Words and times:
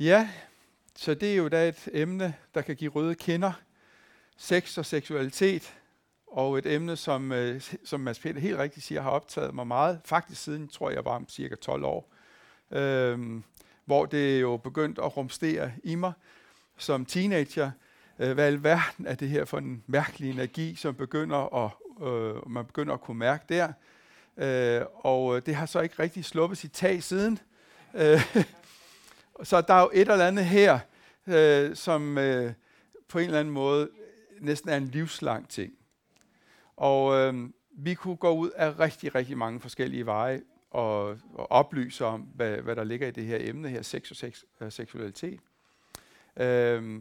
Ja, 0.00 0.28
så 0.96 1.14
det 1.14 1.32
er 1.32 1.36
jo 1.36 1.48
da 1.48 1.68
et 1.68 1.88
emne, 1.92 2.34
der 2.54 2.62
kan 2.62 2.76
give 2.76 2.90
røde 2.90 3.14
kinder. 3.14 3.52
Sex 4.36 4.78
og 4.78 4.86
seksualitet. 4.86 5.74
Og 6.26 6.58
et 6.58 6.66
emne, 6.66 6.96
som, 6.96 7.32
øh, 7.32 7.62
som 7.84 8.00
Mads 8.00 8.18
Peter 8.18 8.40
helt 8.40 8.58
rigtigt 8.58 8.86
siger, 8.86 9.02
har 9.02 9.10
optaget 9.10 9.54
mig 9.54 9.66
meget. 9.66 10.00
Faktisk 10.04 10.42
siden, 10.42 10.68
tror 10.68 10.90
jeg, 10.90 11.04
var 11.04 11.16
om 11.16 11.28
cirka 11.28 11.54
12 11.54 11.84
år. 11.84 12.12
Øhm, 12.70 13.44
hvor 13.84 14.06
det 14.06 14.40
jo 14.40 14.56
begyndt 14.56 14.98
at 14.98 15.16
rumstere 15.16 15.72
i 15.84 15.94
mig 15.94 16.12
som 16.78 17.06
teenager. 17.06 17.70
Øh, 18.18 18.32
hvad 18.32 18.44
i 18.44 18.52
alverden 18.52 19.06
er 19.06 19.14
det 19.14 19.28
her 19.28 19.44
for 19.44 19.58
en 19.58 19.84
mærkelig 19.86 20.30
energi, 20.30 20.74
som 20.74 20.94
begynder 20.94 21.64
at, 21.64 21.70
øh, 22.06 22.50
man 22.50 22.64
begynder 22.64 22.94
at 22.94 23.00
kunne 23.00 23.18
mærke 23.18 23.44
der. 23.48 23.72
Øh, 24.36 24.86
og 24.94 25.36
øh, 25.36 25.42
det 25.46 25.54
har 25.54 25.66
så 25.66 25.80
ikke 25.80 25.94
rigtig 25.98 26.24
sluppet 26.24 26.58
sit 26.58 26.72
tag 26.72 27.02
siden. 27.02 27.38
Øh, 27.94 28.36
så 29.42 29.60
der 29.60 29.74
er 29.74 29.80
jo 29.80 29.90
et 29.94 30.08
eller 30.08 30.26
andet 30.26 30.44
her, 30.44 30.78
øh, 31.26 31.76
som 31.76 32.18
øh, 32.18 32.52
på 33.08 33.18
en 33.18 33.24
eller 33.24 33.40
anden 33.40 33.54
måde 33.54 33.90
næsten 34.40 34.70
er 34.70 34.76
en 34.76 34.88
livslang 34.88 35.48
ting. 35.48 35.72
Og 36.76 37.18
øh, 37.18 37.50
vi 37.72 37.94
kunne 37.94 38.16
gå 38.16 38.30
ud 38.30 38.50
af 38.50 38.78
rigtig, 38.78 39.14
rigtig 39.14 39.38
mange 39.38 39.60
forskellige 39.60 40.06
veje 40.06 40.42
og, 40.70 41.08
og 41.34 41.50
oplyse 41.52 42.04
om, 42.04 42.20
hvad, 42.20 42.56
hvad 42.56 42.76
der 42.76 42.84
ligger 42.84 43.08
i 43.08 43.10
det 43.10 43.24
her 43.24 43.38
emne 43.40 43.68
her, 43.68 43.82
sex 43.82 44.10
og 44.10 44.16
sex, 44.16 44.42
øh, 44.60 44.72
seksualitet. 44.72 45.40
Øh, 46.36 47.00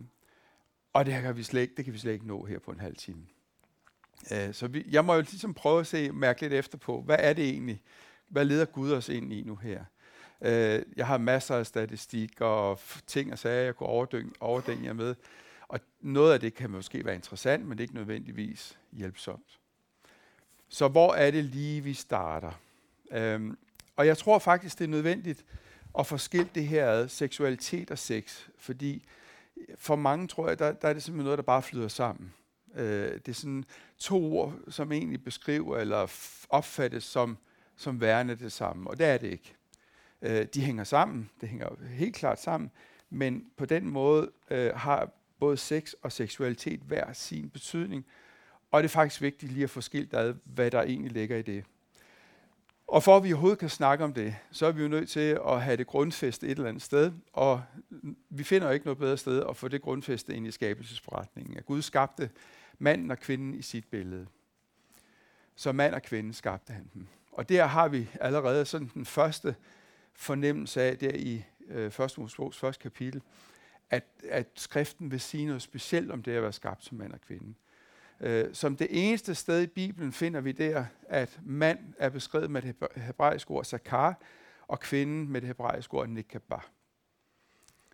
og 0.93 1.05
det, 1.05 1.13
her 1.13 1.21
kan 1.21 1.37
vi 1.37 1.43
slet 1.43 1.61
ikke, 1.61 1.73
det 1.77 1.85
kan 1.85 1.93
vi 1.93 1.99
slet 1.99 2.13
ikke 2.13 2.27
nå 2.27 2.45
her 2.45 2.59
på 2.59 2.71
en 2.71 2.79
halv 2.79 2.95
time. 2.95 3.25
Øh, 4.31 4.53
så 4.53 4.67
vi, 4.67 4.85
jeg 4.91 5.05
må 5.05 5.13
jo 5.13 5.21
ligesom 5.21 5.53
prøve 5.53 5.79
at 5.79 5.87
se, 5.87 6.11
mærke 6.11 6.41
lidt 6.41 6.53
efter 6.53 6.77
på, 6.77 7.01
hvad 7.01 7.17
er 7.19 7.33
det 7.33 7.49
egentlig, 7.49 7.81
hvad 8.27 8.45
leder 8.45 8.65
Gud 8.65 8.91
os 8.91 9.09
ind 9.09 9.33
i 9.33 9.41
nu 9.41 9.55
her? 9.55 9.85
Øh, 10.41 10.81
jeg 10.95 11.07
har 11.07 11.17
masser 11.17 11.55
af 11.55 11.65
statistik 11.65 12.41
og 12.41 12.79
ting 13.07 13.31
og 13.31 13.39
sager, 13.39 13.61
jeg 13.61 13.75
kunne 13.75 13.89
overdænge 14.39 14.85
jer 14.85 14.93
med. 14.93 15.15
Og 15.67 15.79
noget 16.01 16.33
af 16.33 16.39
det 16.39 16.53
kan 16.53 16.69
måske 16.69 17.05
være 17.05 17.15
interessant, 17.15 17.65
men 17.65 17.77
det 17.77 17.79
er 17.79 17.85
ikke 17.85 17.95
nødvendigvis 17.95 18.77
hjælpsomt. 18.91 19.59
Så 20.69 20.87
hvor 20.87 21.13
er 21.13 21.31
det 21.31 21.43
lige, 21.45 21.81
vi 21.81 21.93
starter? 21.93 22.51
Øhm, 23.11 23.57
og 23.95 24.07
jeg 24.07 24.17
tror 24.17 24.39
faktisk, 24.39 24.79
det 24.79 24.83
er 24.83 24.89
nødvendigt 24.89 25.45
at 25.99 26.07
få 26.07 26.17
skilt 26.17 26.55
det 26.55 26.67
her 26.67 26.89
ad, 26.89 27.07
seksualitet 27.07 27.91
og 27.91 27.97
sex, 27.97 28.47
fordi 28.57 29.05
for 29.75 29.95
mange 29.95 30.27
tror 30.27 30.47
jeg, 30.47 30.59
der, 30.59 30.71
der 30.71 30.87
er 30.87 30.93
det 30.93 31.03
simpelthen 31.03 31.23
noget, 31.23 31.37
der 31.37 31.43
bare 31.43 31.61
flyder 31.61 31.87
sammen. 31.87 32.33
Øh, 32.75 33.13
det 33.13 33.27
er 33.27 33.33
sådan 33.33 33.65
to 33.97 34.37
ord, 34.37 34.53
som 34.69 34.91
egentlig 34.91 35.23
beskriver 35.23 35.77
eller 35.77 36.11
opfattes 36.49 37.03
som, 37.03 37.37
som 37.75 38.01
værende 38.01 38.35
det 38.35 38.51
samme, 38.51 38.89
og 38.89 38.97
det 38.97 39.05
er 39.05 39.17
det 39.17 39.31
ikke. 39.31 39.55
Øh, 40.21 40.45
de 40.45 40.61
hænger 40.61 40.83
sammen, 40.83 41.29
det 41.41 41.49
hænger 41.49 41.67
helt 41.89 42.15
klart 42.15 42.41
sammen, 42.41 42.71
men 43.09 43.45
på 43.57 43.65
den 43.65 43.89
måde 43.89 44.31
øh, 44.51 44.75
har 44.75 45.09
både 45.39 45.57
sex 45.57 45.93
og 46.01 46.11
seksualitet 46.11 46.79
hver 46.79 47.13
sin 47.13 47.49
betydning, 47.49 48.05
og 48.71 48.83
det 48.83 48.89
er 48.89 48.93
faktisk 48.93 49.21
vigtigt 49.21 49.51
lige 49.51 49.63
at 49.63 49.69
få 49.69 49.81
skilt 49.81 50.13
ad, 50.13 50.33
hvad 50.43 50.71
der 50.71 50.81
egentlig 50.81 51.11
ligger 51.11 51.37
i 51.37 51.41
det. 51.41 51.63
Og 52.87 53.03
for 53.03 53.17
at 53.17 53.23
vi 53.23 53.33
overhovedet 53.33 53.59
kan 53.59 53.69
snakke 53.69 54.03
om 54.03 54.13
det, 54.13 54.35
så 54.51 54.65
er 54.65 54.71
vi 54.71 54.81
jo 54.81 54.87
nødt 54.87 55.09
til 55.09 55.39
at 55.47 55.61
have 55.61 55.77
det 55.77 55.87
grundfæstet 55.87 56.51
et 56.51 56.55
eller 56.55 56.69
andet 56.69 56.83
sted, 56.83 57.11
og 57.33 57.63
vi 58.29 58.43
finder 58.43 58.67
jo 58.67 58.73
ikke 58.73 58.85
noget 58.85 58.97
bedre 58.97 59.17
sted 59.17 59.43
at 59.49 59.57
få 59.57 59.67
det 59.67 59.81
grundfæstet 59.81 60.33
ind 60.33 60.47
i 60.47 60.51
skabelsesberetningen. 60.51 61.57
At 61.57 61.65
Gud 61.65 61.81
skabte 61.81 62.29
manden 62.79 63.11
og 63.11 63.19
kvinden 63.19 63.53
i 63.53 63.61
sit 63.61 63.85
billede. 63.85 64.27
Så 65.55 65.71
mand 65.71 65.93
og 65.93 66.01
kvinde 66.01 66.33
skabte 66.33 66.73
han 66.73 66.89
dem. 66.93 67.07
Og 67.31 67.49
der 67.49 67.65
har 67.65 67.87
vi 67.87 68.09
allerede 68.19 68.65
sådan 68.65 68.91
den 68.93 69.05
første 69.05 69.55
fornemmelse 70.13 70.81
af, 70.81 70.97
der 70.97 71.11
i 71.15 71.45
øh, 71.67 71.85
1. 71.85 72.17
Mosebogs 72.17 72.57
første 72.57 72.81
kapitel, 72.81 73.21
at, 73.89 74.03
at 74.29 74.47
skriften 74.55 75.11
vil 75.11 75.21
sige 75.21 75.45
noget 75.45 75.61
specielt 75.61 76.11
om 76.11 76.23
det 76.23 76.31
at 76.31 76.41
være 76.41 76.53
skabt 76.53 76.85
som 76.85 76.97
mand 76.97 77.13
og 77.13 77.21
kvinde. 77.21 77.53
Øh, 78.19 78.53
som 78.53 78.75
det 78.75 78.87
eneste 78.89 79.35
sted 79.35 79.61
i 79.61 79.67
Bibelen 79.67 80.13
finder 80.13 80.41
vi 80.41 80.51
der, 80.51 80.85
at 81.09 81.39
mand 81.43 81.93
er 81.97 82.09
beskrevet 82.09 82.51
med 82.51 82.61
det 82.61 82.75
hebraiske 82.95 83.51
ord 83.51 83.65
sakar, 83.65 84.21
og 84.67 84.79
kvinden 84.79 85.29
med 85.29 85.41
det 85.41 85.47
hebraiske 85.47 85.93
ord 85.93 86.09
nikabah. 86.09 86.61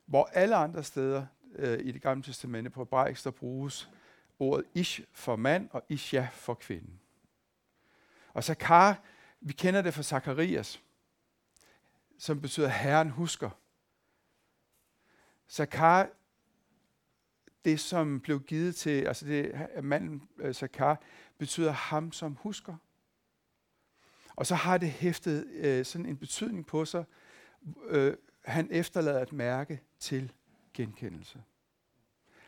Hvor 0.05 0.29
alle 0.33 0.55
andre 0.55 0.83
steder 0.83 1.25
øh, 1.55 1.79
i 1.81 1.91
det 1.91 2.01
gamle 2.01 2.23
testamente 2.23 2.69
på 2.69 2.81
hebraisk, 2.81 3.23
der 3.23 3.31
bruges 3.31 3.89
ordet 4.39 4.65
ish 4.73 5.01
for 5.11 5.35
mand 5.35 5.69
og 5.71 5.83
isha 5.89 6.25
for 6.31 6.53
kvinde. 6.53 6.89
Og 8.33 8.43
sakar, 8.43 9.01
vi 9.41 9.53
kender 9.53 9.81
det 9.81 9.93
fra 9.93 10.03
Zakarias, 10.03 10.81
som 12.17 12.41
betyder 12.41 12.67
Herren 12.67 13.09
husker. 13.09 13.49
Zakar, 15.49 16.09
det, 17.65 17.79
som 17.79 18.19
blev 18.19 18.43
givet 18.43 18.75
til, 18.75 19.05
altså 19.05 19.25
det, 19.25 19.69
manden 19.83 20.29
øh, 20.37 20.53
Zakar, 20.53 21.01
betyder 21.37 21.71
ham, 21.71 22.11
som 22.11 22.35
husker. 22.35 22.75
Og 24.35 24.45
så 24.45 24.55
har 24.55 24.77
det 24.77 24.91
hæftet 24.91 25.47
øh, 25.47 25.85
sådan 25.85 26.05
en 26.05 26.17
betydning 26.17 26.65
på 26.65 26.85
sig. 26.85 27.03
Øh, 27.87 28.17
han 28.45 28.67
efterlader 28.71 29.21
et 29.21 29.33
mærke 29.33 29.81
til 29.99 30.33
genkendelse. 30.73 31.43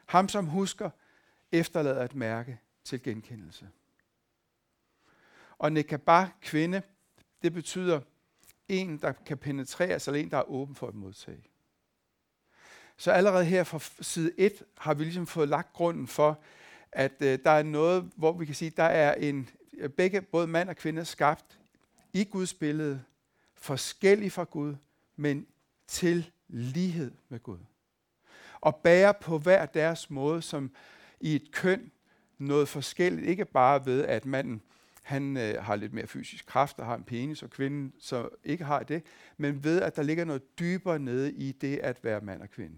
Ham, 0.06 0.30
som 0.30 0.46
husker, 0.46 0.90
efterlader 1.52 2.06
et 2.06 2.16
mærke 2.16 2.60
til 2.84 3.04
genkendelse. 3.04 3.70
Og 5.58 5.72
nekabah, 5.72 6.28
kvinde, 6.42 6.82
det 7.42 7.54
betyder 7.54 8.02
en, 8.70 8.98
der 8.98 9.12
kan 9.12 9.38
penetreres, 9.38 10.08
eller 10.08 10.20
en, 10.20 10.32
der 10.32 10.38
er 10.38 10.50
åben 10.50 10.76
for 10.76 10.88
at 10.88 10.96
modtage. 10.96 11.44
Så 12.98 13.12
allerede 13.12 13.46
her 13.46 13.64
fra 13.64 13.80
side 14.02 14.32
1 14.38 14.64
har 14.78 14.94
vi 14.94 15.04
ligesom 15.04 15.28
fået 15.28 15.50
lagt 15.50 15.74
grunden 15.74 16.08
for, 16.08 16.40
at 16.92 17.22
øh, 17.22 17.40
der 17.44 17.52
er 17.52 17.64
noget, 17.64 18.12
hvor 18.16 18.32
vi 18.32 18.46
kan 18.46 18.56
sige, 18.56 18.72
der 18.78 18.84
er 18.84 19.14
en, 19.14 19.50
begge, 19.98 20.22
både 20.22 20.48
mand 20.48 20.70
og 20.70 20.76
kvinde, 20.76 21.06
skabt 21.06 21.60
i 22.14 22.24
Guds 22.24 22.54
billede, 22.54 23.04
forskellig 23.56 24.32
fra 24.32 24.44
Gud, 24.44 24.76
men 25.16 25.48
til 25.88 26.32
lighed 26.48 27.12
med 27.30 27.40
Gud. 27.40 27.60
Og 28.62 28.76
bærer 28.76 29.12
på 29.12 29.38
hver 29.38 29.66
deres 29.66 30.10
måde, 30.10 30.42
som 30.42 30.72
i 31.20 31.36
et 31.36 31.52
køn, 31.52 31.92
noget 32.38 32.68
forskelligt. 32.68 33.28
Ikke 33.28 33.46
bare 33.46 33.86
ved, 33.86 34.06
at 34.06 34.26
manden 34.26 34.62
han 35.10 35.38
øh, 35.38 35.64
har 35.64 35.76
lidt 35.76 35.94
mere 35.94 36.08
fysisk 36.08 36.46
kraft 36.46 36.80
og 36.80 36.86
har 36.86 36.96
en 36.96 37.04
penis, 37.04 37.44
og 37.44 37.50
kvinden 37.50 37.94
så 38.00 38.30
ikke 38.44 38.64
har 38.64 38.84
det, 38.84 39.04
men 39.38 39.64
ved, 39.64 39.82
at 39.82 39.96
der 39.96 40.04
ligger 40.04 40.26
noget 40.26 40.60
dybere 40.60 41.00
nede 41.00 41.32
i 41.32 41.52
det 41.52 41.78
at 41.78 42.04
være 42.04 42.22
mand 42.22 42.42
og 42.42 42.50
kvinde. 42.50 42.76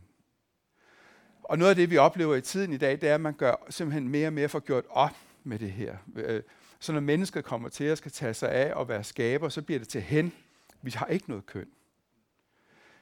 Og 1.44 1.58
noget 1.58 1.70
af 1.70 1.76
det, 1.76 1.90
vi 1.90 1.98
oplever 1.98 2.36
i 2.36 2.42
tiden 2.42 2.74
i 2.74 2.78
dag, 2.78 3.02
det 3.02 3.10
er, 3.10 3.16
at 3.16 3.22
man 3.22 3.34
gør 3.34 3.56
simpelthen 3.70 4.10
mere 4.10 4.28
og 4.28 4.34
mere 4.34 4.50
for 4.50 4.60
gjort 4.60 4.86
op 4.90 5.16
med 5.44 5.60
det 5.60 5.72
her. 5.72 5.98
Øh, 6.16 6.42
så 6.80 6.94
når 6.94 7.00
mennesker 7.00 7.42
kommer 7.42 7.70
til 7.70 7.84
at 7.84 7.98
skal 7.98 8.12
tage 8.12 8.34
sig 8.34 8.52
af 8.52 8.74
og 8.74 8.90
være 8.90 9.04
skaber, 9.04 9.50
så 9.50 9.62
bliver 9.62 9.80
det 9.80 9.88
til 9.88 10.02
hen. 10.02 10.34
Vi 10.82 10.92
har 10.92 11.06
ikke 11.06 11.30
noget 11.30 11.46
køn. 11.46 11.68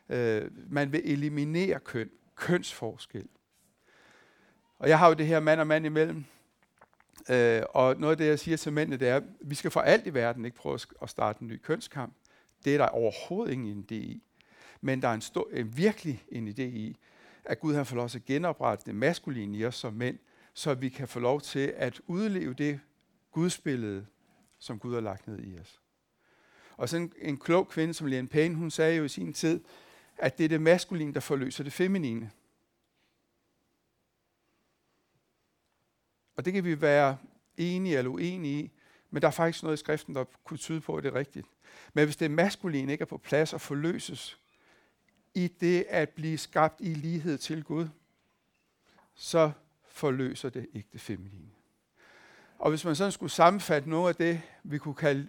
Øh, 0.10 0.52
man 0.72 0.92
vil 0.92 1.12
eliminere 1.12 1.80
køn, 1.80 2.10
kønsforskel. 2.36 3.28
Og 4.80 4.90
jeg 4.90 5.00
har 5.00 5.08
jo 5.08 5.14
det 5.14 5.28
her 5.28 5.40
mand 5.40 5.60
og 5.60 5.68
mand 5.68 5.86
imellem. 5.86 6.26
Øh, 7.30 7.62
og 7.70 7.96
noget 8.00 8.12
af 8.12 8.18
det, 8.18 8.26
jeg 8.26 8.40
siger 8.40 8.58
til 8.58 8.74
mændene, 8.74 8.98
det 8.98 9.08
er, 9.08 9.16
at 9.16 9.24
vi 9.42 9.56
skal 9.56 9.72
for 9.72 9.82
alt 9.82 10.08
i 10.08 10.14
verden 10.14 10.46
ikke 10.46 10.58
prøve 10.58 10.80
at 11.02 11.10
starte 11.10 11.42
en 11.42 11.48
ny 11.48 11.62
kønskamp. 11.64 12.14
Det 12.66 12.74
er 12.74 12.78
der 12.78 12.88
overhovedet 12.88 13.54
ingen 13.54 13.86
idé 13.92 13.96
i. 13.96 14.24
Men 14.82 15.02
der 15.02 15.08
er 15.08 15.14
en, 15.14 15.22
stor, 15.22 15.50
en 15.54 15.78
virkelig 15.78 16.24
en 16.32 16.48
idé 16.48 16.62
i, 16.62 16.98
at 17.46 17.60
Gud 17.60 17.76
har 17.76 17.84
fået 17.84 17.98
lov 17.98 18.10
til 18.10 18.20
at 18.20 18.26
genoprette 18.26 18.86
det 18.86 18.96
maskuline 18.96 19.58
i 19.58 19.66
os 19.66 19.76
som 19.76 19.94
mænd, 19.94 20.18
så 20.54 20.74
vi 20.74 20.90
kan 20.90 21.08
få 21.08 21.20
lov 21.20 21.42
til 21.42 21.74
at 21.78 22.02
udleve 22.08 22.54
det 22.54 22.80
gudsbillede, 23.32 24.06
som 24.60 24.80
Gud 24.80 24.94
har 24.94 25.02
lagt 25.02 25.28
ned 25.28 25.40
i 25.44 25.60
os. 25.60 25.82
Og 26.78 26.90
sådan 26.90 27.12
en 27.18 27.38
klog 27.38 27.68
kvinde 27.68 27.94
som 27.94 28.08
Lian 28.08 28.28
Payne, 28.28 28.56
hun 28.56 28.72
sagde 28.72 28.98
jo 28.98 29.04
i 29.04 29.08
sin 29.08 29.34
tid, 29.34 29.62
at 30.18 30.38
det 30.38 30.44
er 30.44 30.50
det 30.50 30.62
maskuline, 30.62 31.14
der 31.14 31.20
forløser 31.20 31.64
det 31.64 31.74
feminine. 31.74 32.32
Og 36.40 36.46
det 36.46 36.54
kan 36.54 36.64
vi 36.64 36.82
være 36.82 37.18
enige 37.58 37.98
eller 37.98 38.12
uenige 38.12 38.64
i, 38.64 38.72
men 39.10 39.22
der 39.22 39.28
er 39.28 39.32
faktisk 39.32 39.64
noget 39.64 39.78
i 39.78 39.80
skriften, 39.80 40.16
der 40.16 40.24
kunne 40.44 40.58
tyde 40.58 40.82
på, 40.82 40.96
at 40.96 41.04
det 41.04 41.14
er 41.14 41.16
rigtigt. 41.16 41.48
Men 41.94 42.06
hvis 42.06 42.18
det 42.18 42.32
maskuline 42.32 42.92
ikke 42.92 43.02
er 43.02 43.06
på 43.06 43.18
plads 43.18 43.54
og 43.54 43.62
forløses, 43.62 44.38
i 45.34 45.48
det 45.48 45.86
at 45.90 46.10
blive 46.10 46.38
skabt 46.38 46.82
i 46.82 46.94
lighed 46.94 47.38
til 47.38 47.64
Gud, 47.64 47.88
så 49.16 49.52
forløser 49.88 50.50
det 50.50 50.68
ikke 50.74 50.90
det 50.94 51.02
feminine. 51.02 51.52
Og 52.60 52.70
hvis 52.70 52.86
man 52.86 52.96
sådan 52.96 53.12
skulle 53.12 53.32
sammenfatte 53.32 53.90
noget 53.90 54.10
af 54.10 54.16
det, 54.16 54.42
vi 54.64 54.78
kunne 54.78 54.96
kalde 54.96 55.28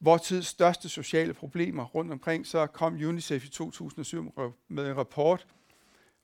vores 0.00 0.22
tids 0.22 0.46
største 0.46 0.88
sociale 0.88 1.34
problemer 1.34 1.84
rundt 1.84 2.12
omkring, 2.12 2.46
så 2.46 2.66
kom 2.66 2.94
UNICEF 2.94 3.44
i 3.44 3.48
2007 3.48 4.34
med 4.68 4.90
en 4.90 4.96
rapport, 4.96 5.46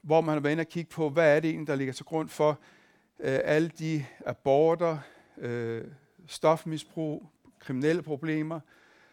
hvor 0.03 0.21
man 0.21 0.33
har 0.33 0.41
været 0.41 0.53
inde 0.53 0.61
og 0.61 0.69
kigge 0.69 0.91
på, 0.91 1.11
hvad 1.11 1.37
er 1.37 1.41
det 1.41 1.51
egentlig, 1.51 1.67
der 1.67 1.77
ligger 1.77 1.93
til 1.93 2.05
grund 2.05 2.29
for 2.29 2.61
øh, 3.21 3.41
alle 3.45 3.69
de 3.69 4.07
aborter, 4.27 4.99
øh, 5.39 5.85
stofmisbrug, 6.27 7.27
kriminelle 7.59 8.03
problemer, 8.03 8.61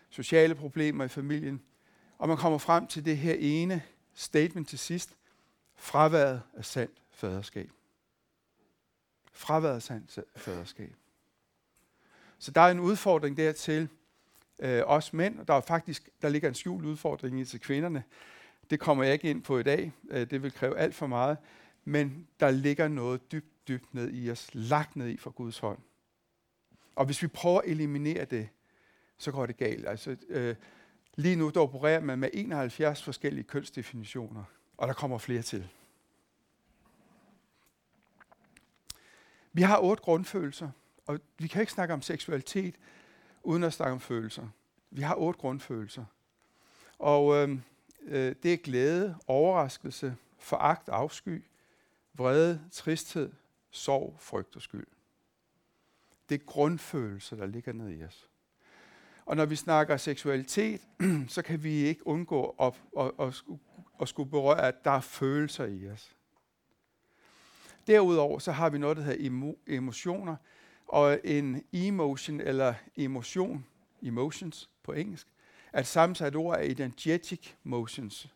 sociale 0.09 0.55
problemer 0.55 1.05
i 1.05 1.07
familien, 1.07 1.61
og 2.17 2.27
man 2.27 2.37
kommer 2.37 2.57
frem 2.57 2.87
til 2.87 3.05
det 3.05 3.17
her 3.17 3.35
ene, 3.39 3.81
statement 4.13 4.69
til 4.69 4.79
sidst. 4.79 5.15
Fraværet 5.75 6.41
af 6.53 6.65
sandt 6.65 7.01
faderskab. 7.11 7.69
Fraværet 9.31 9.75
af 9.75 9.81
sandt 9.81 10.19
faderskab. 10.35 10.95
Så 12.39 12.51
der 12.51 12.61
er 12.61 12.71
en 12.71 12.79
udfordring 12.79 13.37
dertil 13.37 13.89
øh, 14.59 14.81
os 14.85 15.13
mænd, 15.13 15.39
og 15.39 15.47
der 15.47 15.53
er 15.53 15.61
faktisk 15.61 16.09
der 16.21 16.29
ligger 16.29 16.49
en 16.49 16.55
skjult 16.55 16.85
udfordring 16.85 17.39
i 17.39 17.45
til 17.45 17.59
kvinderne. 17.59 18.03
Det 18.69 18.79
kommer 18.79 19.03
jeg 19.03 19.13
ikke 19.13 19.29
ind 19.29 19.43
på 19.43 19.59
i 19.59 19.63
dag. 19.63 19.91
Øh, 20.09 20.29
det 20.29 20.43
vil 20.43 20.53
kræve 20.53 20.77
alt 20.77 20.95
for 20.95 21.07
meget. 21.07 21.37
Men 21.85 22.27
der 22.39 22.51
ligger 22.51 22.87
noget 22.87 23.31
dybt, 23.31 23.54
dybt 23.67 23.93
ned 23.93 24.13
i 24.13 24.31
os, 24.31 24.49
lagt 24.53 24.95
ned 24.95 25.09
i 25.09 25.17
fra 25.17 25.29
Guds 25.29 25.59
hånd. 25.59 25.79
Og 26.95 27.05
hvis 27.05 27.21
vi 27.21 27.27
prøver 27.27 27.61
at 27.61 27.69
eliminere 27.69 28.25
det, 28.25 28.49
så 29.17 29.31
går 29.31 29.45
det 29.45 29.57
galt. 29.57 29.87
Altså, 29.87 30.15
øh, 30.29 30.55
lige 31.15 31.35
nu 31.35 31.49
der 31.49 31.59
opererer 31.59 32.01
man 32.01 32.19
med 32.19 32.29
71 32.33 33.03
forskellige 33.03 33.43
kønsdefinitioner, 33.43 34.43
og 34.77 34.87
der 34.87 34.93
kommer 34.93 35.17
flere 35.17 35.41
til. 35.41 35.67
Vi 39.53 39.61
har 39.61 39.79
otte 39.79 40.03
grundfølelser, 40.03 40.69
og 41.05 41.19
vi 41.37 41.47
kan 41.47 41.61
ikke 41.61 41.73
snakke 41.73 41.93
om 41.93 42.01
seksualitet 42.01 42.75
uden 43.43 43.63
at 43.63 43.73
snakke 43.73 43.93
om 43.93 43.99
følelser. 43.99 44.47
Vi 44.91 45.01
har 45.01 45.15
otte 45.15 45.39
grundfølelser. 45.39 46.05
Og 46.99 47.35
øh, 47.35 47.57
øh, 48.01 48.35
det 48.43 48.53
er 48.53 48.57
glæde, 48.57 49.15
overraskelse, 49.27 50.15
foragt, 50.39 50.89
afsky, 50.89 51.43
vrede, 52.13 52.61
tristhed, 52.71 53.31
sorg, 53.75 54.15
frygt 54.19 54.55
og 54.55 54.61
skyld. 54.61 54.87
Det 56.29 56.41
er 56.41 56.45
grundfølelser, 56.45 57.35
der 57.35 57.45
ligger 57.45 57.73
ned 57.73 57.89
i 57.89 58.03
os. 58.03 58.29
Og 59.25 59.35
når 59.35 59.45
vi 59.45 59.55
snakker 59.55 59.97
seksualitet, 59.97 60.81
så 61.27 61.41
kan 61.41 61.63
vi 61.63 61.73
ikke 61.73 62.07
undgå 62.07 62.55
at, 62.59 62.73
at, 62.99 63.11
at, 63.19 63.43
at 64.01 64.07
skulle 64.07 64.29
berøre, 64.29 64.61
at 64.61 64.85
der 64.85 64.91
er 64.91 65.01
følelser 65.01 65.65
i 65.65 65.89
os. 65.89 66.15
Derudover 67.87 68.39
så 68.39 68.51
har 68.51 68.69
vi 68.69 68.77
noget, 68.77 68.97
der 68.97 69.03
hedder 69.03 69.53
emotioner, 69.67 70.35
og 70.87 71.19
en 71.23 71.63
emotion 71.73 72.41
eller 72.41 72.73
emotion, 72.97 73.65
emotions 74.01 74.69
på 74.83 74.91
engelsk, 74.91 75.27
er 75.73 75.79
et 75.79 75.87
sammensat 75.87 76.35
ord 76.35 76.57
af 76.57 76.65
energetic 76.65 77.53
motions, 77.63 78.27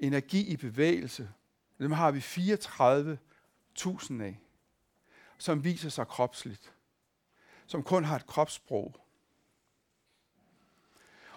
energi 0.00 0.46
i 0.46 0.56
bevægelse. 0.56 1.30
Dem 1.78 1.92
har 1.92 2.10
vi 2.10 2.18
34.000 2.18 4.22
af, 4.22 4.38
som 5.38 5.64
viser 5.64 5.88
sig 5.88 6.06
kropsligt, 6.06 6.72
som 7.66 7.82
kun 7.82 8.04
har 8.04 8.16
et 8.16 8.26
kropssprog. 8.26 8.96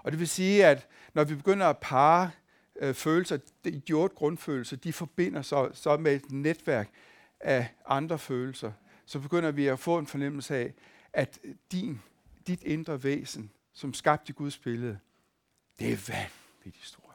Og 0.04 0.12
det 0.12 0.20
vil 0.20 0.28
sige, 0.28 0.66
at 0.66 0.88
når 1.14 1.24
vi 1.24 1.36
begynder 1.36 1.68
at 1.68 1.78
pare 1.78 2.32
øh, 2.76 2.94
følelser, 2.94 3.38
de 3.64 3.94
otte 3.94 4.16
grundfølelser, 4.16 4.78
de 4.78 4.94
forbinder 4.94 5.42
sig 5.42 5.70
så 5.74 5.98
med 5.98 6.16
et 6.16 6.32
netværk 6.32 6.90
af 7.40 7.68
andre 7.86 8.20
følelser, 8.20 8.72
så 9.06 9.20
begynder 9.20 9.52
vi 9.52 9.68
at 9.68 9.80
få 9.80 9.98
en 9.98 10.08
fornemmelse 10.08 10.56
af, 10.56 10.74
at 11.14 11.40
din, 11.72 12.02
dit 12.48 12.64
indre 12.64 13.04
væsen, 13.04 13.52
som 13.74 13.94
skabte 13.94 14.34
Guds 14.34 14.58
billede, 14.58 15.00
det 15.80 15.94
er 15.94 16.14
vanvittigt 16.14 16.86
stort. 16.86 17.10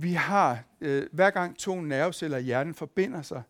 Vi 0.00 0.12
har, 0.12 0.64
øh, 0.80 1.06
hver 1.12 1.30
gang 1.30 1.58
to 1.58 1.80
nerveceller 1.80 2.38
i 2.38 2.42
hjernen 2.42 2.74
forbinder 2.74 3.22
sig, 3.22 3.42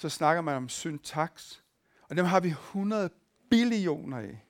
så 0.00 0.08
snakker 0.08 0.42
man 0.42 0.56
om 0.56 0.68
syntaks. 0.68 1.64
Og 2.02 2.16
dem 2.16 2.24
har 2.24 2.40
vi 2.40 2.48
100 2.48 3.10
billioner 3.50 4.18
af. 4.18 4.44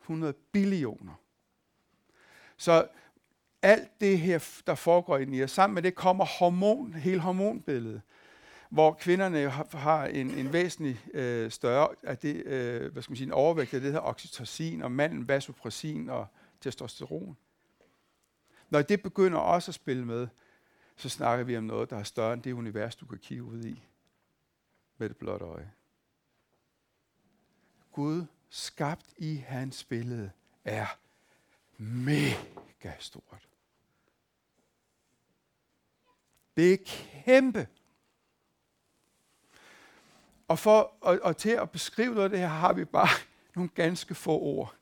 100 0.00 0.32
billioner. 0.32 1.14
Så 2.56 2.88
alt 3.62 4.00
det 4.00 4.18
her, 4.18 4.60
der 4.66 4.74
foregår 4.74 5.18
ind 5.18 5.34
i 5.34 5.42
os, 5.42 5.50
sammen 5.50 5.74
med 5.74 5.82
det 5.82 5.94
kommer 5.94 6.24
hormon, 6.24 6.94
hele 6.94 7.20
hormonbilledet, 7.20 8.02
hvor 8.70 8.92
kvinderne 8.92 9.50
har 9.72 10.04
en, 10.04 10.30
en 10.30 10.52
væsentlig 10.52 11.00
øh, 11.14 11.50
større 11.50 11.88
af 12.02 12.18
det, 12.18 12.46
øh, 12.46 12.92
hvad 12.92 13.02
skal 13.02 13.10
man 13.10 13.16
sige, 13.16 13.26
en 13.26 13.32
overvægt 13.32 13.74
af 13.74 13.80
det 13.80 13.92
her 13.92 14.00
oxytocin, 14.00 14.82
og 14.82 14.92
manden 14.92 15.28
vasopressin 15.28 16.08
og 16.08 16.26
testosteron. 16.60 17.36
Når 18.70 18.82
det 18.82 19.02
begynder 19.02 19.38
også 19.38 19.70
at 19.70 19.74
spille 19.74 20.04
med, 20.04 20.28
så 21.00 21.08
snakker 21.08 21.44
vi 21.44 21.56
om 21.56 21.64
noget, 21.64 21.90
der 21.90 21.96
er 21.96 22.02
større 22.02 22.34
end 22.34 22.42
det 22.42 22.52
univers, 22.52 22.96
du 22.96 23.06
kan 23.06 23.18
kigge 23.18 23.42
ud 23.44 23.64
i 23.64 23.88
med 24.98 25.08
det 25.08 25.16
blotte 25.16 25.44
øje. 25.44 25.72
Gud, 27.92 28.24
skabt 28.48 29.14
i 29.16 29.36
hans 29.36 29.84
billede, 29.84 30.30
er 30.64 30.86
mega 31.76 32.94
stort. 32.98 33.48
Det 36.56 36.72
er 36.72 36.78
kæmpe. 36.86 37.68
Og, 40.48 40.58
for, 40.58 40.96
og, 41.00 41.18
og 41.22 41.36
til 41.36 41.50
at 41.50 41.70
beskrive 41.70 42.14
noget 42.14 42.24
af 42.24 42.30
det 42.30 42.38
her, 42.38 42.46
har 42.46 42.72
vi 42.72 42.84
bare 42.84 43.08
nogle 43.56 43.68
ganske 43.68 44.14
få 44.14 44.38
ord. 44.38 44.74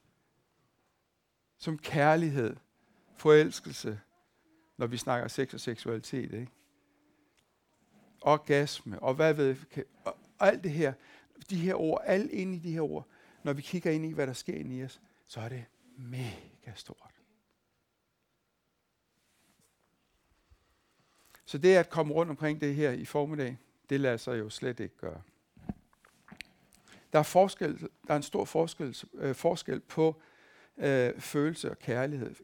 Som 1.59 1.79
kærlighed, 1.79 2.57
forelskelse, 3.17 4.01
når 4.79 4.87
vi 4.87 4.97
snakker 4.97 5.29
sex 5.29 5.55
og 5.55 5.61
seksualitet. 5.61 6.33
Ikke? 6.33 6.53
Orgasme, 8.21 8.99
og 9.03 9.15
hvad 9.15 9.35
ved 9.35 9.57
og, 10.05 10.17
og 10.39 10.47
alt 10.47 10.65
det 10.65 10.71
her, 10.71 10.93
de 11.51 11.57
her 11.57 11.75
ord, 11.75 12.03
alt 12.05 12.31
inde 12.31 12.57
i 12.57 12.59
de 12.59 12.73
her 12.73 12.81
ord, 12.81 13.07
når 13.43 13.53
vi 13.53 13.63
kigger 13.63 13.91
ind 13.91 14.07
i, 14.07 14.13
hvad 14.13 14.27
der 14.27 14.33
sker 14.33 14.55
inde 14.55 14.77
i 14.77 14.85
os, 14.85 15.01
så 15.27 15.41
er 15.41 15.49
det 15.49 15.65
mega 15.97 16.75
stort. 16.75 17.15
Så 21.45 21.59
det 21.59 21.77
at 21.77 21.91
komme 21.91 22.15
rundt 22.15 22.31
omkring 22.31 22.61
det 22.61 22.75
her 22.75 22.91
i 22.91 23.05
formiddag, 23.05 23.59
det 23.91 24.01
lader 24.01 24.17
sig 24.17 24.39
jo 24.39 24.51
slet 24.51 24.81
ikke 24.81 24.97
gøre. 24.97 25.23
Der 27.13 27.19
er, 27.19 27.23
forskel, 27.23 27.81
der 27.81 28.13
er 28.13 28.17
en 28.17 28.23
stor 28.23 28.45
forskel, 28.45 28.97
øh, 29.15 29.35
forskel 29.35 29.81
på 29.81 30.21
øh, 30.79 31.21
følelse 31.21 31.71
og 31.71 31.79
kærlighed. 31.79 32.35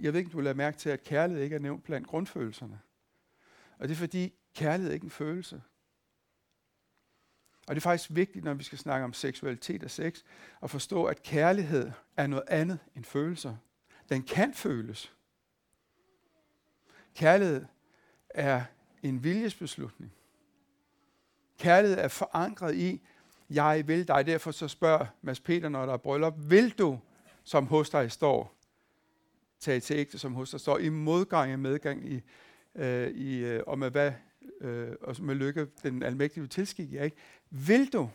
Jeg 0.00 0.12
ved 0.12 0.20
ikke, 0.20 0.30
du 0.30 0.40
lader 0.40 0.56
mærke 0.56 0.78
til, 0.78 0.90
at 0.90 1.02
kærlighed 1.02 1.44
ikke 1.44 1.56
er 1.56 1.60
nævnt 1.60 1.84
blandt 1.84 2.06
grundfølelserne. 2.06 2.80
Og 3.78 3.88
det 3.88 3.94
er 3.94 3.98
fordi, 3.98 4.34
kærlighed 4.54 4.90
er 4.90 4.94
ikke 4.94 5.04
en 5.04 5.10
følelse. 5.10 5.62
Og 7.68 7.74
det 7.74 7.80
er 7.80 7.82
faktisk 7.82 8.10
vigtigt, 8.12 8.44
når 8.44 8.54
vi 8.54 8.64
skal 8.64 8.78
snakke 8.78 9.04
om 9.04 9.12
seksualitet 9.12 9.84
og 9.84 9.90
sex, 9.90 10.22
at 10.62 10.70
forstå, 10.70 11.04
at 11.04 11.22
kærlighed 11.22 11.90
er 12.16 12.26
noget 12.26 12.44
andet 12.48 12.78
end 12.96 13.04
følelser. 13.04 13.56
Den 14.08 14.22
kan 14.22 14.54
føles. 14.54 15.12
Kærlighed 17.14 17.64
er 18.30 18.64
en 19.02 19.24
viljesbeslutning. 19.24 20.12
Kærlighed 21.58 21.98
er 21.98 22.08
forankret 22.08 22.74
i, 22.74 23.00
jeg 23.50 23.84
vil 23.86 24.08
dig. 24.08 24.26
Derfor 24.26 24.50
så 24.50 24.68
spørger 24.68 25.06
Mads 25.22 25.40
Peter, 25.40 25.68
når 25.68 25.86
der 25.86 25.92
er 25.92 25.96
bryllup, 25.96 26.34
vil 26.38 26.70
du, 26.70 26.98
som 27.50 27.66
hos 27.66 27.90
dig 27.90 28.12
står, 28.12 28.56
Tag 29.60 29.82
til 29.82 29.96
ægte, 29.96 30.18
som 30.18 30.34
hos 30.34 30.50
dig 30.50 30.60
står, 30.60 30.78
i 30.78 30.88
modgang 30.88 31.52
og 31.52 31.58
medgang, 31.58 32.12
i, 32.12 32.20
øh, 32.74 33.10
i, 33.10 33.36
øh, 33.36 33.62
og 33.66 33.78
med 33.78 33.90
hvad, 33.90 34.12
øh, 34.60 34.96
og 35.00 35.16
med 35.20 35.34
lykke, 35.34 35.66
den 35.82 36.02
almægtige 36.02 36.46
tilskik 36.46 36.92
jer, 36.92 37.04
ikke. 37.04 37.16
Vil 37.50 37.92
du? 37.92 38.10